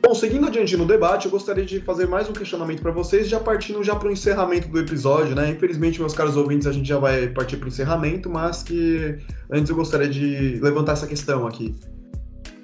Bom, 0.07 0.15
seguindo 0.15 0.47
adiante 0.47 0.77
no 0.77 0.85
debate, 0.85 1.25
eu 1.25 1.31
gostaria 1.31 1.65
de 1.65 1.81
fazer 1.81 2.07
mais 2.07 2.29
um 2.29 2.31
questionamento 2.33 2.81
para 2.81 2.91
vocês, 2.91 3.27
já 3.27 3.41
partindo 3.41 3.83
já 3.83 3.93
para 3.93 4.07
o 4.07 4.11
encerramento 4.11 4.69
do 4.69 4.79
episódio, 4.79 5.35
né? 5.35 5.49
Infelizmente, 5.49 5.99
meus 5.99 6.13
caros 6.13 6.37
ouvintes, 6.37 6.65
a 6.65 6.71
gente 6.71 6.87
já 6.87 6.97
vai 6.97 7.27
partir 7.27 7.57
para 7.57 7.65
o 7.65 7.67
encerramento, 7.67 8.29
mas 8.29 8.63
que 8.63 9.17
antes 9.51 9.69
eu 9.69 9.75
gostaria 9.75 10.07
de 10.07 10.59
levantar 10.61 10.93
essa 10.93 11.07
questão 11.07 11.45
aqui. 11.45 11.75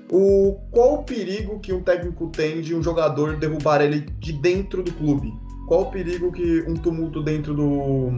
O, 0.10 0.60
qual 0.72 0.94
o 0.94 1.04
perigo 1.04 1.60
que 1.60 1.74
um 1.74 1.82
técnico 1.82 2.28
tem 2.28 2.62
de 2.62 2.76
um 2.76 2.84
jogador 2.84 3.36
derrubar 3.36 3.82
ele 3.82 4.06
de 4.20 4.32
dentro 4.32 4.82
do 4.82 4.94
clube? 4.94 5.34
Qual 5.68 5.82
o 5.82 5.86
perigo 5.92 6.32
que 6.32 6.62
um 6.68 6.76
tumulto 6.76 7.22
dentro 7.22 7.54
do, 7.54 8.12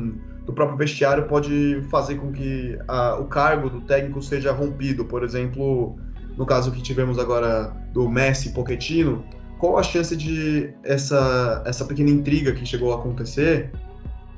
do 0.45 0.53
próprio 0.53 0.77
vestiário 0.77 1.27
pode 1.27 1.81
fazer 1.89 2.15
com 2.15 2.31
que 2.31 2.77
a, 2.87 3.15
o 3.15 3.25
cargo 3.25 3.69
do 3.69 3.81
técnico 3.81 4.21
seja 4.21 4.51
rompido. 4.51 5.05
Por 5.05 5.23
exemplo, 5.23 5.95
no 6.37 6.45
caso 6.45 6.71
que 6.71 6.81
tivemos 6.81 7.17
agora 7.17 7.75
do 7.91 8.07
Messi 8.07 8.51
Pochettino, 8.51 9.25
qual 9.57 9.77
a 9.77 9.83
chance 9.83 10.15
de 10.15 10.69
essa, 10.83 11.63
essa 11.65 11.85
pequena 11.85 12.09
intriga 12.09 12.51
que 12.51 12.65
chegou 12.65 12.93
a 12.93 12.95
acontecer 12.97 13.71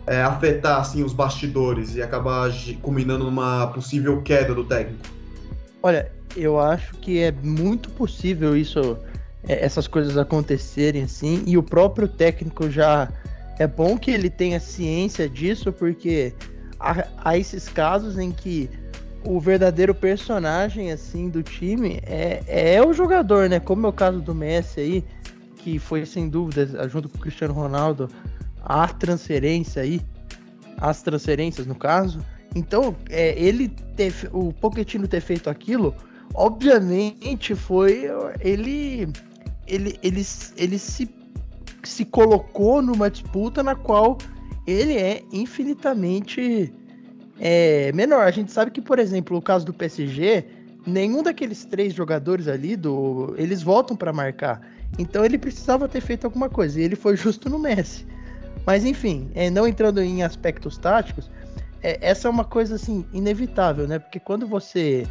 é, 0.06 0.22
afetar 0.22 0.80
assim, 0.80 1.04
os 1.04 1.12
bastidores 1.12 1.96
e 1.96 2.02
acabar 2.02 2.50
culminando 2.82 3.26
numa 3.26 3.68
possível 3.68 4.22
queda 4.22 4.56
do 4.56 4.64
técnico? 4.64 5.04
Olha, 5.84 6.10
eu 6.36 6.60
acho 6.60 6.94
que 6.96 7.20
é 7.20 7.32
muito 7.32 7.90
possível 7.90 8.56
isso, 8.56 8.98
é, 9.48 9.64
essas 9.66 9.88
coisas 9.88 10.18
acontecerem 10.18 11.04
assim, 11.04 11.44
e 11.46 11.58
o 11.58 11.64
próprio 11.64 12.08
técnico 12.08 12.70
já 12.70 13.10
é 13.60 13.68
bom 13.68 13.98
que 13.98 14.12
ele 14.12 14.30
tenha 14.30 14.60
ciência 14.60 15.28
disso, 15.28 15.72
porque 15.72 16.34
há, 16.80 17.08
há 17.18 17.38
esses 17.38 17.68
casos 17.68 18.18
em 18.18 18.32
que 18.32 18.70
o 19.26 19.40
verdadeiro 19.40 19.94
personagem 19.94 20.92
assim 20.92 21.30
do 21.30 21.44
time 21.44 22.00
é, 22.04 22.76
é 22.76 22.86
o 22.86 22.94
jogador, 22.94 23.50
né? 23.50 23.60
Como 23.60 23.86
é 23.86 23.90
o 23.90 23.94
caso 23.94 24.22
do 24.22 24.34
Messi 24.34 24.80
aí, 24.80 25.06
que 25.58 25.80
foi 25.80 26.06
sem 26.06 26.30
dúvida, 26.30 26.88
junto 26.88 27.10
com 27.10 27.18
o 27.18 27.22
Cristiano 27.22 27.54
Ronaldo, 27.54 28.10
a 28.64 28.88
transferência 28.88 29.82
aí, 29.82 30.02
as 30.78 31.02
transferências 31.02 31.66
no 31.66 31.76
caso. 31.76 32.20
Então, 32.56 32.96
é, 33.10 33.38
ele 33.38 33.70
ter, 33.96 34.14
o 34.32 34.54
Pochettino 34.54 35.08
ter 35.08 35.22
feito 35.22 35.50
aquilo, 35.50 35.94
obviamente 36.34 37.54
foi 37.56 38.06
ele 38.40 39.08
ele, 39.68 40.00
ele, 40.02 40.26
ele 40.56 40.80
se 40.80 41.06
se 41.88 42.06
colocou 42.06 42.82
numa 42.82 43.10
disputa 43.10 43.63
na 43.63 43.75
qual 43.75 44.17
ele 44.65 44.98
é 44.98 45.24
infinitamente 45.32 46.74
é, 47.39 47.91
menor. 47.94 48.24
A 48.24 48.32
gente 48.32 48.51
sabe 48.51 48.72
que, 48.72 48.82
por 48.82 49.00
exemplo, 49.00 49.38
o 49.38 49.41
caso 49.41 49.65
do 49.65 49.74
PSG, 49.74 50.46
nenhum 50.86 51.24
daqueles 51.24 51.65
três 51.65 51.94
jogadores 51.94 52.48
ali, 52.48 52.75
do, 52.75 53.34
eles 53.38 53.62
voltam 53.62 53.96
para 53.96 54.12
marcar. 54.12 54.62
Então 54.98 55.24
ele 55.24 55.38
precisava 55.38 55.88
ter 55.88 56.01
feito 56.01 56.25
alguma 56.25 56.50
coisa 56.50 56.79
e 56.79 56.84
ele 56.84 56.96
foi 56.96 57.15
justo 57.15 57.50
no 57.50 57.60
Messi. 57.60 58.06
Mas 58.65 58.84
enfim, 58.84 59.32
é, 59.34 59.50
não 59.50 59.67
entrando 59.67 60.01
em 60.01 60.24
aspectos 60.24 60.77
táticos, 60.77 61.29
é, 61.82 61.98
essa 62.01 62.27
é 62.27 62.32
uma 62.32 62.44
coisa 62.44 62.75
assim 62.75 63.06
inevitável, 63.13 63.88
né? 63.88 64.00
Porque 64.00 64.20
quando 64.20 64.48
você 64.48 65.08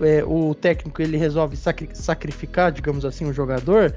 é, 0.00 0.22
o 0.24 0.54
técnico 0.54 1.00
ele 1.00 1.16
resolve 1.16 1.56
sacri 1.56 1.88
sacrificar, 1.92 2.70
digamos 2.70 3.04
assim, 3.04 3.26
um 3.26 3.32
jogador, 3.32 3.94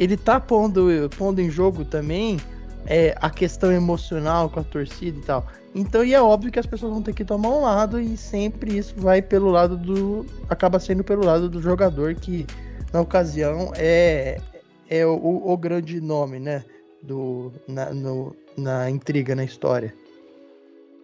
ele 0.00 0.16
tá 0.16 0.40
pondo, 0.40 0.88
pondo 1.18 1.42
em 1.42 1.50
jogo 1.50 1.84
também 1.84 2.38
é, 2.86 3.14
a 3.20 3.28
questão 3.28 3.70
emocional 3.70 4.48
com 4.48 4.60
a 4.60 4.64
torcida 4.64 5.18
e 5.18 5.22
tal. 5.22 5.46
Então, 5.74 6.02
e 6.02 6.14
é 6.14 6.20
óbvio 6.20 6.50
que 6.50 6.58
as 6.58 6.66
pessoas 6.66 6.90
vão 6.90 7.02
ter 7.02 7.14
que 7.14 7.24
tomar 7.24 7.50
um 7.50 7.60
lado 7.60 8.00
e 8.00 8.16
sempre 8.16 8.78
isso 8.78 8.94
vai 8.96 9.20
pelo 9.20 9.50
lado 9.50 9.76
do. 9.76 10.24
acaba 10.48 10.80
sendo 10.80 11.04
pelo 11.04 11.22
lado 11.24 11.50
do 11.50 11.60
jogador 11.60 12.14
que, 12.14 12.46
na 12.92 13.02
ocasião, 13.02 13.72
é, 13.76 14.40
é 14.88 15.04
o, 15.04 15.42
o 15.44 15.56
grande 15.58 16.00
nome, 16.00 16.40
né? 16.40 16.64
Do, 17.02 17.52
na, 17.68 17.92
no, 17.92 18.34
na 18.56 18.90
intriga, 18.90 19.34
na 19.34 19.44
história. 19.44 19.94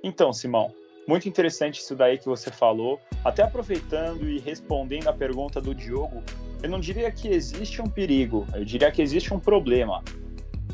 Então, 0.03 0.33
Simão, 0.33 0.73
muito 1.07 1.29
interessante 1.29 1.81
isso 1.81 1.95
daí 1.95 2.19
que 2.19 2.27
você 2.27 2.51
falou. 2.51 2.99
Até 3.25 3.43
aproveitando 3.43 4.29
e 4.29 4.39
respondendo 4.39 5.09
a 5.09 5.13
pergunta 5.13 5.61
do 5.61 5.75
Diogo, 5.75 6.23
eu 6.63 6.71
não 6.71 6.81
diria 6.81 7.11
que 7.11 7.29
existe 7.29 7.81
um 7.81 7.87
perigo, 7.87 8.47
eu 8.55 8.65
diria 8.65 8.91
que 8.91 9.03
existe 9.03 9.33
um 9.33 9.39
problema. 9.39 10.03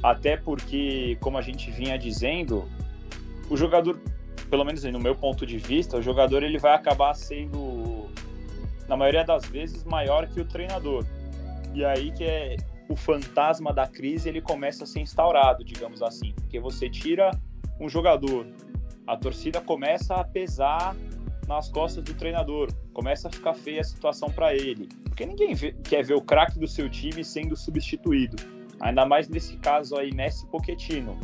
Até 0.03 0.37
porque, 0.37 1.17
como 1.21 1.39
a 1.39 1.43
gente 1.43 1.71
vinha 1.71 1.97
dizendo, 1.97 2.69
o 3.49 3.57
jogador, 3.57 4.01
pelo 4.51 4.65
menos 4.65 4.83
no 4.85 4.99
meu 4.99 5.15
ponto 5.15 5.47
de 5.47 5.59
vista, 5.59 5.97
o 5.97 6.03
jogador 6.03 6.43
ele 6.43 6.59
vai 6.59 6.75
acabar 6.75 7.15
sendo, 7.15 8.09
na 8.89 8.97
maioria 8.97 9.25
das 9.25 9.45
vezes, 9.45 9.85
maior 9.85 10.27
que 10.27 10.41
o 10.41 10.45
treinador. 10.45 11.05
E 11.75 11.85
aí 11.85 12.11
que 12.11 12.25
é 12.25 12.57
o 12.89 12.97
fantasma 12.97 13.73
da 13.73 13.87
crise 13.87 14.29
ele 14.29 14.41
começa 14.41 14.85
a 14.85 14.87
ser 14.87 15.01
instaurado, 15.01 15.65
digamos 15.65 16.03
assim, 16.03 16.33
porque 16.35 16.61
você 16.61 16.91
tira 16.91 17.31
um 17.81 17.89
jogador, 17.89 18.47
a 19.07 19.17
torcida 19.17 19.61
começa 19.61 20.15
a 20.15 20.25
pesar 20.25 20.95
nas 21.47 21.69
costas 21.69 22.05
do 22.05 22.15
treinador, 22.15 22.69
começa 22.93 23.29
a 23.29 23.31
ficar 23.31 23.55
feia 23.55 23.81
a 23.81 23.85
situação 23.85 24.31
para 24.31 24.55
ele, 24.55 24.89
porque 25.05 25.27
ninguém 25.27 25.55
vê, 25.55 25.73
quer 25.85 26.05
ver 26.05 26.15
o 26.15 26.23
craque 26.23 26.59
do 26.59 26.67
seu 26.67 26.89
time 26.89 27.25
sendo 27.25 27.57
substituído, 27.57 28.37
ainda 28.81 29.05
mais 29.05 29.29
nesse 29.29 29.57
caso 29.59 29.97
aí 29.97 30.13
Messi 30.15 30.47
Pochettino. 30.47 31.19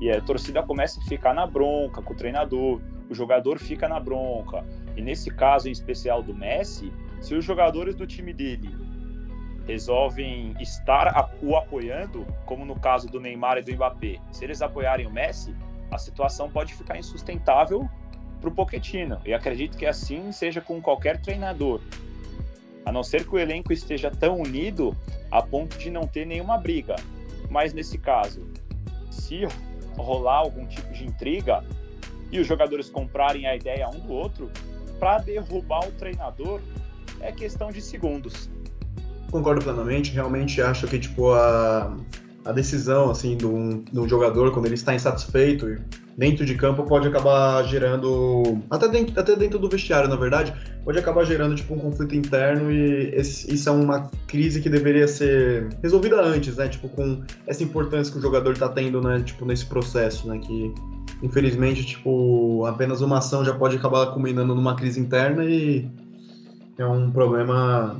E 0.00 0.10
a 0.10 0.20
torcida 0.20 0.62
começa 0.62 1.00
a 1.00 1.04
ficar 1.04 1.34
na 1.34 1.46
bronca 1.46 2.02
com 2.02 2.12
o 2.12 2.16
treinador, 2.16 2.80
o 3.08 3.14
jogador 3.14 3.58
fica 3.58 3.88
na 3.88 3.98
bronca. 3.98 4.64
E 4.96 5.02
nesse 5.02 5.30
caso 5.30 5.68
em 5.68 5.72
especial 5.72 6.22
do 6.22 6.34
Messi, 6.34 6.92
se 7.20 7.34
os 7.34 7.44
jogadores 7.44 7.94
do 7.94 8.06
time 8.06 8.32
dele 8.32 8.70
resolvem 9.66 10.54
estar 10.60 11.30
o 11.42 11.56
apoiando, 11.56 12.26
como 12.44 12.64
no 12.64 12.78
caso 12.78 13.08
do 13.08 13.20
Neymar 13.20 13.58
e 13.58 13.62
do 13.62 13.72
Mbappé, 13.72 14.18
se 14.32 14.44
eles 14.44 14.62
apoiarem 14.62 15.06
o 15.06 15.10
Messi, 15.10 15.54
a 15.90 15.98
situação 15.98 16.50
pode 16.50 16.74
ficar 16.74 16.98
insustentável 16.98 17.88
para 18.40 18.48
o 18.48 18.52
Pochettino. 18.52 19.20
E 19.24 19.32
acredito 19.34 19.76
que 19.76 19.86
assim 19.86 20.32
seja 20.32 20.60
com 20.60 20.80
qualquer 20.80 21.20
treinador. 21.20 21.80
A 22.84 22.90
não 22.90 23.02
ser 23.02 23.24
que 23.24 23.34
o 23.34 23.38
elenco 23.38 23.72
esteja 23.72 24.10
tão 24.10 24.40
unido 24.40 24.96
a 25.30 25.42
ponto 25.42 25.76
de 25.78 25.90
não 25.90 26.06
ter 26.06 26.26
nenhuma 26.26 26.58
briga. 26.58 26.96
Mas 27.50 27.72
nesse 27.72 27.98
caso, 27.98 28.46
se 29.10 29.46
rolar 29.96 30.38
algum 30.38 30.66
tipo 30.66 30.92
de 30.92 31.04
intriga 31.04 31.62
e 32.32 32.40
os 32.40 32.46
jogadores 32.46 32.88
comprarem 32.88 33.46
a 33.46 33.54
ideia 33.54 33.88
um 33.88 33.98
do 33.98 34.12
outro, 34.12 34.50
para 34.98 35.18
derrubar 35.18 35.86
o 35.86 35.92
treinador 35.92 36.60
é 37.20 37.32
questão 37.32 37.70
de 37.70 37.80
segundos. 37.80 38.50
Concordo 39.30 39.62
plenamente, 39.62 40.12
realmente 40.12 40.60
acho 40.60 40.86
que 40.86 40.98
tipo 40.98 41.32
a, 41.32 41.96
a 42.44 42.52
decisão 42.52 43.10
assim 43.10 43.36
do, 43.36 43.82
do 43.92 44.08
jogador 44.08 44.52
quando 44.52 44.66
ele 44.66 44.74
está 44.74 44.94
insatisfeito 44.94 45.78
dentro 46.20 46.44
de 46.44 46.54
campo 46.54 46.84
pode 46.84 47.08
acabar 47.08 47.64
gerando 47.64 48.58
até 48.68 48.86
dentro, 48.88 49.18
até 49.18 49.34
dentro 49.34 49.58
do 49.58 49.70
vestiário 49.70 50.06
na 50.06 50.16
verdade 50.16 50.52
pode 50.84 50.98
acabar 50.98 51.24
gerando 51.24 51.54
tipo 51.54 51.72
um 51.72 51.78
conflito 51.78 52.14
interno 52.14 52.70
e 52.70 53.10
esse, 53.14 53.50
isso 53.54 53.70
é 53.70 53.72
uma 53.72 54.10
crise 54.26 54.60
que 54.60 54.68
deveria 54.68 55.08
ser 55.08 55.70
resolvida 55.82 56.20
antes 56.20 56.58
né? 56.58 56.68
Tipo 56.68 56.90
com 56.90 57.22
essa 57.46 57.64
importância 57.64 58.12
que 58.12 58.18
o 58.18 58.22
jogador 58.22 58.52
está 58.52 58.68
tendo 58.68 59.00
né? 59.00 59.22
Tipo 59.22 59.46
nesse 59.46 59.64
processo 59.64 60.28
né? 60.28 60.38
Que 60.38 60.74
infelizmente 61.22 61.86
tipo 61.86 62.66
apenas 62.66 63.00
uma 63.00 63.16
ação 63.16 63.42
já 63.42 63.54
pode 63.54 63.76
acabar 63.76 64.12
culminando 64.12 64.54
numa 64.54 64.76
crise 64.76 65.00
interna 65.00 65.46
e 65.46 65.88
é 66.76 66.84
um 66.84 67.10
problema 67.10 67.98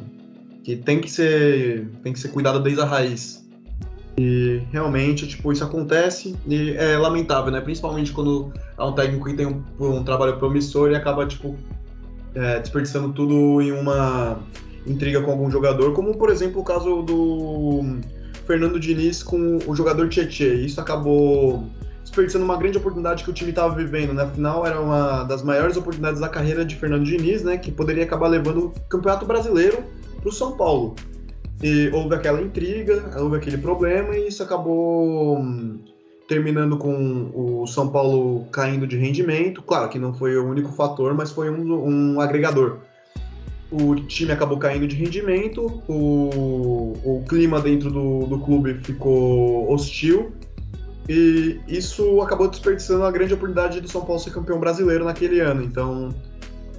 que 0.63 0.77
tem 0.77 1.01
que 1.01 1.11
ser 1.11 1.89
tem 2.03 2.13
que 2.13 2.21
ser 2.21 2.29
cuidado 2.29 2.61
desde 2.61 2.83
a 2.83 2.85
raiz. 2.85 3.40
E 4.19 4.63
realmente, 4.73 5.27
tipo, 5.27 5.53
isso 5.53 5.65
acontece 5.65 6.37
e 6.47 6.73
é 6.73 6.97
lamentável, 6.99 7.51
né? 7.51 7.61
Principalmente 7.61 8.13
quando 8.13 8.53
há 8.77 8.87
um 8.87 8.93
técnico 8.93 9.27
que 9.27 9.35
tem 9.35 9.47
um, 9.47 9.63
um 9.79 10.05
trabalho 10.05 10.37
promissor 10.37 10.91
e 10.91 10.95
acaba, 10.95 11.27
tipo, 11.27 11.57
é, 12.35 12.61
desperdiçando 12.61 13.13
tudo 13.13 13.63
em 13.63 13.73
uma 13.73 14.39
intriga 14.87 15.21
com 15.23 15.31
algum 15.31 15.51
jogador, 15.51 15.93
como, 15.93 16.17
por 16.17 16.31
exemplo, 16.31 16.61
o 16.61 16.65
caso 16.65 17.03
do 17.03 17.99
Fernando 18.47 18.81
Diniz 18.81 19.23
com 19.23 19.59
o 19.67 19.75
jogador 19.75 20.09
Tietchan. 20.09 20.55
Isso 20.55 20.81
acabou 20.81 21.65
desperdiçando 22.03 22.45
uma 22.45 22.57
grande 22.57 22.77
oportunidade 22.79 23.23
que 23.23 23.31
o 23.31 23.33
time 23.33 23.51
estava 23.51 23.75
vivendo, 23.75 24.13
né? 24.13 24.25
Afinal, 24.25 24.67
era 24.67 24.81
uma 24.81 25.23
das 25.25 25.43
maiores 25.43 25.77
oportunidades 25.77 26.21
da 26.21 26.29
carreira 26.29 26.65
de 26.65 26.75
Fernando 26.75 27.05
Diniz, 27.05 27.43
né? 27.43 27.57
Que 27.57 27.71
poderia 27.71 28.03
acabar 28.03 28.29
levando 28.29 28.67
o 28.67 28.71
Campeonato 28.89 29.25
Brasileiro 29.25 29.85
para 30.21 30.29
o 30.29 30.33
São 30.33 30.57
Paulo. 30.57 30.97
E 31.63 31.91
houve 31.93 32.15
aquela 32.15 32.41
intriga, 32.41 33.11
houve 33.19 33.37
aquele 33.37 33.59
problema 33.59 34.17
e 34.17 34.29
isso 34.29 34.43
acabou 34.43 35.39
hum, 35.39 35.79
terminando 36.27 36.79
com 36.79 37.31
o 37.35 37.67
São 37.67 37.89
Paulo 37.89 38.47
caindo 38.51 38.87
de 38.87 38.97
rendimento. 38.97 39.63
Claro 39.63 39.89
que 39.91 39.99
não 39.99 40.15
foi 40.15 40.37
o 40.37 40.49
único 40.49 40.73
fator, 40.73 41.13
mas 41.13 41.31
foi 41.31 41.51
um, 41.51 42.15
um 42.15 42.21
agregador. 42.21 42.79
O 43.71 43.95
time 43.95 44.33
acabou 44.33 44.59
caindo 44.59 44.87
de 44.89 44.97
rendimento, 44.97 45.83
o, 45.87 46.93
o 47.05 47.25
clima 47.29 47.61
dentro 47.61 47.91
do, 47.91 48.27
do 48.27 48.39
clube 48.41 48.75
ficou 48.83 49.71
hostil 49.71 50.33
e 51.09 51.61
isso 51.67 52.21
acabou 52.21 52.49
desperdiçando 52.49 53.05
a 53.05 53.11
grande 53.11 53.35
oportunidade 53.35 53.81
do 53.81 53.89
São 53.89 54.05
Paulo 54.05 54.21
ser 54.21 54.33
campeão 54.33 54.61
brasileiro 54.61 55.05
naquele 55.05 55.41
ano. 55.41 55.63
Então, 55.63 56.15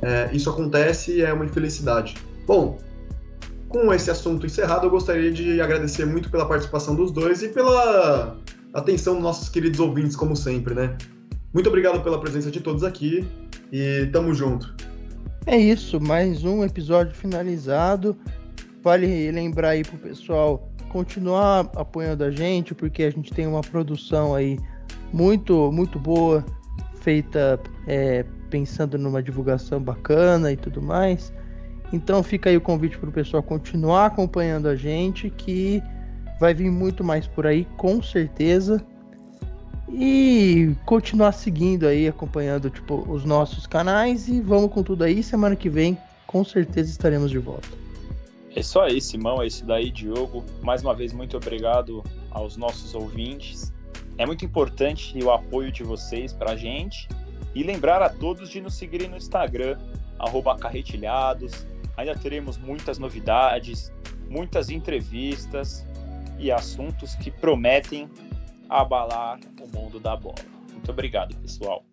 é, 0.02 0.30
isso 0.32 0.50
acontece 0.50 1.18
e 1.18 1.22
é 1.22 1.34
uma 1.34 1.44
infelicidade. 1.44 2.16
Bom, 2.48 2.78
com 3.72 3.94
esse 3.94 4.12
assunto 4.12 4.46
encerrado, 4.46 4.86
eu 4.86 4.90
gostaria 4.90 5.32
de 5.32 5.62
agradecer 5.62 6.06
muito 6.06 6.30
pela 6.30 6.46
participação 6.46 6.94
dos 6.94 7.12
dois 7.12 7.42
e 7.42 7.48
pela 7.48 8.38
atenção 8.74 9.14
dos 9.14 9.24
nossos 9.24 9.50
queridos 9.50 9.80
ouvintes, 9.80 10.16
como 10.16 10.36
sempre, 10.36 10.76
né? 10.76 10.98
Muito 11.54 11.68
obrigado 11.68 12.04
pela 12.04 12.20
presença 12.20 12.52
de 12.52 12.60
todos 12.60 12.84
aqui 12.84 13.26
e 13.72 14.08
tamo 14.12 14.34
junto. 14.34 14.76
É 15.46 15.58
isso, 15.58 16.00
mais 16.00 16.44
um 16.44 16.64
episódio 16.64 17.16
finalizado. 17.16 18.16
Vale 18.84 19.32
lembrar 19.32 19.70
aí 19.70 19.84
pro 19.84 19.98
pessoal 19.98 20.70
continuar 20.90 21.72
apoiando 21.76 22.26
a 22.26 22.32
gente, 22.32 22.76
porque 22.76 23.04
a 23.04 23.10
gente 23.10 23.34
tem 23.34 23.48
uma 23.48 23.62
produção 23.62 24.36
aí 24.36 24.60
muito, 25.14 25.72
muito 25.72 25.98
boa, 25.98 26.44
feita 27.02 27.58
é, 27.88 28.26
pensando 28.50 28.98
numa 28.98 29.24
divulgação 29.24 29.82
bacana 29.82 30.52
e 30.52 30.58
tudo 30.58 30.82
mais. 30.82 31.32
Então 31.94 32.24
fica 32.24 32.50
aí 32.50 32.58
o 32.58 32.62
convite 32.62 32.98
para 32.98 33.10
o 33.10 33.12
pessoal 33.12 33.44
continuar 33.44 34.08
acompanhando 34.08 34.68
a 34.68 34.76
gente, 34.76 35.30
que 35.30 35.84
vai 36.40 36.54
vir 36.54 36.72
muito 36.72 37.04
mais 37.04 37.28
por 37.28 37.46
aí, 37.46 37.66
com 37.78 38.02
certeza. 38.02 38.84
E 39.94 40.74
continuar 40.86 41.34
seguindo 41.34 41.86
aí, 41.86 42.08
acompanhando 42.08 42.70
tipo, 42.70 43.06
os 43.12 43.26
nossos 43.26 43.68
canais. 43.68 44.30
E 44.30 44.40
vamos 44.40 44.72
com 44.72 44.82
tudo 44.82 45.04
aí. 45.04 45.22
Semana 45.22 45.56
que 45.56 45.70
vem, 45.70 45.98
com 46.26 46.46
certeza, 46.46 46.90
estaremos 46.90 47.30
de 47.30 47.38
volta. 47.38 47.68
É 48.56 48.64
só 48.64 48.84
aí, 48.84 49.02
Simão. 49.02 49.42
É 49.42 49.48
isso 49.48 49.66
daí, 49.66 49.92
Diogo. 49.92 50.46
Mais 50.62 50.82
uma 50.82 50.94
vez, 50.94 51.12
muito 51.12 51.36
obrigado 51.36 52.04
aos 52.30 52.56
nossos 52.56 52.96
ouvintes. 52.96 53.74
É 54.18 54.26
muito 54.26 54.46
importante 54.46 55.18
o 55.22 55.30
apoio 55.30 55.72
de 55.72 55.84
vocês 55.84 56.32
para 56.32 56.52
a 56.52 56.56
gente. 56.56 57.10
E 57.54 57.64
lembrar 57.64 58.02
a 58.02 58.10
todos 58.10 58.50
de 58.50 58.62
nos 58.62 58.76
seguirem 58.76 59.10
no 59.10 59.18
Instagram, 59.18 59.78
carretilhados, 60.60 61.66
Ainda 61.98 62.16
teremos 62.16 62.58
muitas 62.58 62.98
novidades, 62.98 63.92
muitas 64.30 64.70
entrevistas 64.70 65.86
e 66.40 66.52
assuntos 66.52 67.16
que 67.16 67.30
prometem 67.30 68.10
abalar 68.70 69.40
o 69.62 69.68
mundo 69.78 70.00
da 70.00 70.16
bola. 70.16 70.44
Muito 70.72 70.90
obrigado, 70.92 71.36
pessoal. 71.38 71.86